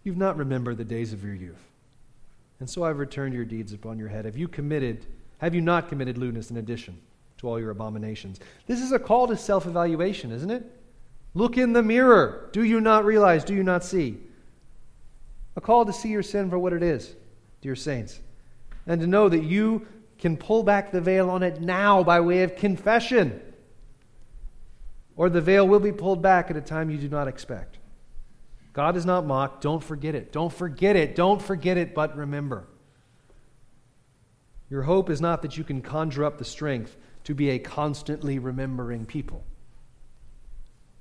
You've 0.03 0.17
not 0.17 0.37
remembered 0.37 0.77
the 0.77 0.83
days 0.83 1.13
of 1.13 1.23
your 1.23 1.33
youth. 1.33 1.69
And 2.59 2.69
so 2.69 2.83
I've 2.83 2.99
returned 2.99 3.33
your 3.33 3.45
deeds 3.45 3.73
upon 3.73 3.97
your 3.97 4.09
head. 4.09 4.25
Have 4.25 4.37
you 4.37 4.47
committed, 4.47 5.05
have 5.39 5.55
you 5.55 5.61
not 5.61 5.89
committed 5.89 6.17
lewdness 6.17 6.51
in 6.51 6.57
addition 6.57 6.99
to 7.37 7.47
all 7.47 7.59
your 7.59 7.71
abominations? 7.71 8.39
This 8.67 8.81
is 8.81 8.91
a 8.91 8.99
call 8.99 9.27
to 9.27 9.37
self 9.37 9.65
evaluation, 9.65 10.31
isn't 10.31 10.51
it? 10.51 10.63
Look 11.33 11.57
in 11.57 11.73
the 11.73 11.83
mirror. 11.83 12.49
Do 12.51 12.63
you 12.63 12.79
not 12.79 13.05
realize? 13.05 13.43
Do 13.43 13.53
you 13.53 13.63
not 13.63 13.83
see? 13.83 14.17
A 15.55 15.61
call 15.61 15.85
to 15.85 15.93
see 15.93 16.09
your 16.09 16.23
sin 16.23 16.49
for 16.49 16.59
what 16.59 16.73
it 16.73 16.83
is, 16.83 17.15
dear 17.61 17.75
saints, 17.75 18.19
and 18.87 18.99
to 19.01 19.07
know 19.07 19.29
that 19.29 19.43
you 19.43 19.87
can 20.23 20.37
pull 20.37 20.63
back 20.63 20.91
the 20.91 21.01
veil 21.01 21.29
on 21.29 21.43
it 21.43 21.61
now 21.61 22.01
by 22.01 22.19
way 22.19 22.41
of 22.41 22.55
confession, 22.55 23.39
or 25.15 25.29
the 25.29 25.41
veil 25.41 25.67
will 25.67 25.79
be 25.79 25.91
pulled 25.91 26.21
back 26.21 26.49
at 26.49 26.57
a 26.57 26.61
time 26.61 26.89
you 26.89 26.97
do 26.97 27.09
not 27.09 27.27
expect. 27.27 27.77
God 28.73 28.97
is 28.97 29.05
not 29.05 29.27
mocked. 29.27 29.61
Don't 29.61 29.83
forget 29.83 30.15
it. 30.15 30.31
Don't 30.31 30.51
forget 30.51 30.95
it. 30.95 31.15
Don't 31.15 31.39
forget 31.39 31.77
it, 31.77 31.93
but 31.93 32.17
remember. 32.17 32.67
Your 34.71 34.81
hope 34.81 35.11
is 35.11 35.21
not 35.21 35.43
that 35.43 35.57
you 35.57 35.63
can 35.63 35.81
conjure 35.81 36.25
up 36.25 36.39
the 36.39 36.45
strength 36.45 36.97
to 37.25 37.35
be 37.35 37.51
a 37.51 37.59
constantly 37.59 38.39
remembering 38.39 39.05
people 39.05 39.45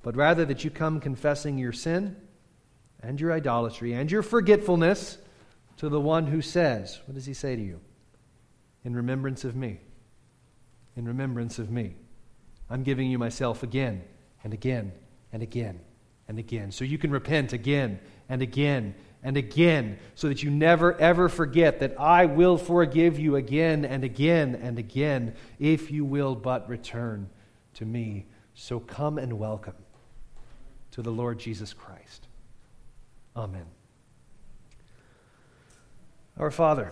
but 0.03 0.17
rather 0.17 0.45
that 0.45 0.63
you 0.63 0.69
come 0.69 0.99
confessing 0.99 1.57
your 1.57 1.71
sin 1.71 2.15
and 3.01 3.19
your 3.19 3.31
idolatry 3.31 3.93
and 3.93 4.11
your 4.11 4.21
forgetfulness 4.21 5.17
to 5.77 5.89
the 5.89 5.99
one 5.99 6.27
who 6.27 6.41
says, 6.41 6.99
What 7.07 7.15
does 7.15 7.25
he 7.25 7.33
say 7.33 7.55
to 7.55 7.61
you? 7.61 7.79
In 8.83 8.95
remembrance 8.95 9.43
of 9.43 9.55
me. 9.55 9.79
In 10.95 11.05
remembrance 11.07 11.59
of 11.59 11.69
me. 11.69 11.95
I'm 12.69 12.83
giving 12.83 13.09
you 13.09 13.17
myself 13.17 13.63
again 13.63 14.03
and 14.43 14.53
again 14.53 14.93
and 15.31 15.43
again 15.43 15.79
and 16.27 16.39
again. 16.39 16.71
So 16.71 16.85
you 16.85 16.97
can 16.97 17.11
repent 17.11 17.53
again 17.53 17.99
and 18.29 18.41
again 18.41 18.95
and 19.23 19.37
again 19.37 19.99
so 20.15 20.27
that 20.27 20.43
you 20.43 20.49
never 20.51 20.99
ever 20.99 21.29
forget 21.29 21.79
that 21.79 21.99
I 21.99 22.25
will 22.25 22.57
forgive 22.57 23.19
you 23.19 23.35
again 23.35 23.85
and 23.85 24.03
again 24.03 24.55
and 24.55 24.77
again 24.77 25.35
if 25.59 25.91
you 25.91 26.05
will 26.05 26.35
but 26.35 26.67
return 26.69 27.29
to 27.75 27.85
me. 27.85 28.25
So 28.53 28.79
come 28.79 29.17
and 29.17 29.39
welcome 29.39 29.75
to 30.91 31.01
the 31.01 31.11
Lord 31.11 31.39
Jesus 31.39 31.73
Christ. 31.73 32.27
Amen. 33.35 33.65
Our 36.37 36.51
Father, 36.51 36.91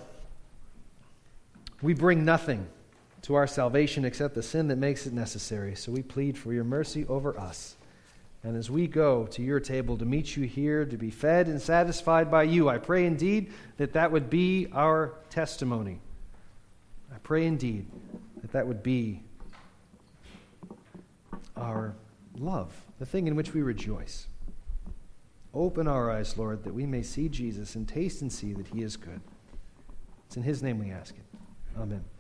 we 1.82 1.94
bring 1.94 2.26
nothing 2.26 2.68
to 3.24 3.36
our 3.36 3.48
salvation 3.48 4.06
except 4.06 4.36
the 4.36 4.44
sin 4.44 4.68
that 4.70 4.78
makes 4.78 5.06
it 5.06 5.14
necessary. 5.14 5.76
So 5.76 5.92
we 5.92 6.02
plead 6.02 6.38
for 6.38 6.54
your 6.54 6.64
mercy 6.64 7.06
over 7.08 7.40
us. 7.40 7.76
And 8.44 8.58
as 8.58 8.72
we 8.72 8.88
go 8.88 9.28
to 9.28 9.42
your 9.42 9.60
table 9.60 9.98
to 9.98 10.06
meet 10.06 10.36
you 10.36 10.48
here, 10.48 10.86
to 10.86 10.98
be 10.98 11.12
fed 11.12 11.48
and 11.48 11.62
satisfied 11.62 12.32
by 12.32 12.44
you, 12.44 12.70
I 12.70 12.80
pray 12.80 13.06
indeed 13.06 13.54
that 13.78 13.94
that 13.94 14.12
would 14.12 14.30
be 14.30 14.68
our 14.74 15.14
testimony. 15.30 16.00
I 17.14 17.20
pray 17.20 17.46
indeed 17.46 17.86
that 18.42 18.52
that 18.54 18.66
would 18.66 18.82
be 18.82 19.22
our 21.56 21.94
love 22.38 22.74
the 23.02 23.06
thing 23.08 23.26
in 23.26 23.36
which 23.36 23.52
we 23.52 23.64
rejoice. 23.64 24.28
Open 25.56 25.88
our 25.88 26.12
eyes, 26.12 26.38
Lord, 26.38 26.64
that 26.66 26.74
we 26.76 26.86
may 26.86 27.02
see 27.02 27.30
Jesus 27.30 27.74
and 27.74 27.88
taste 27.88 28.22
and 28.22 28.32
see 28.32 28.54
that 28.54 28.68
he 28.68 28.84
is 28.84 28.96
good. 28.96 29.20
It's 30.28 30.38
in 30.38 30.44
his 30.44 30.62
name 30.62 30.78
we 30.78 30.92
ask 30.92 31.16
it. 31.16 31.31
Amen. 31.78 32.11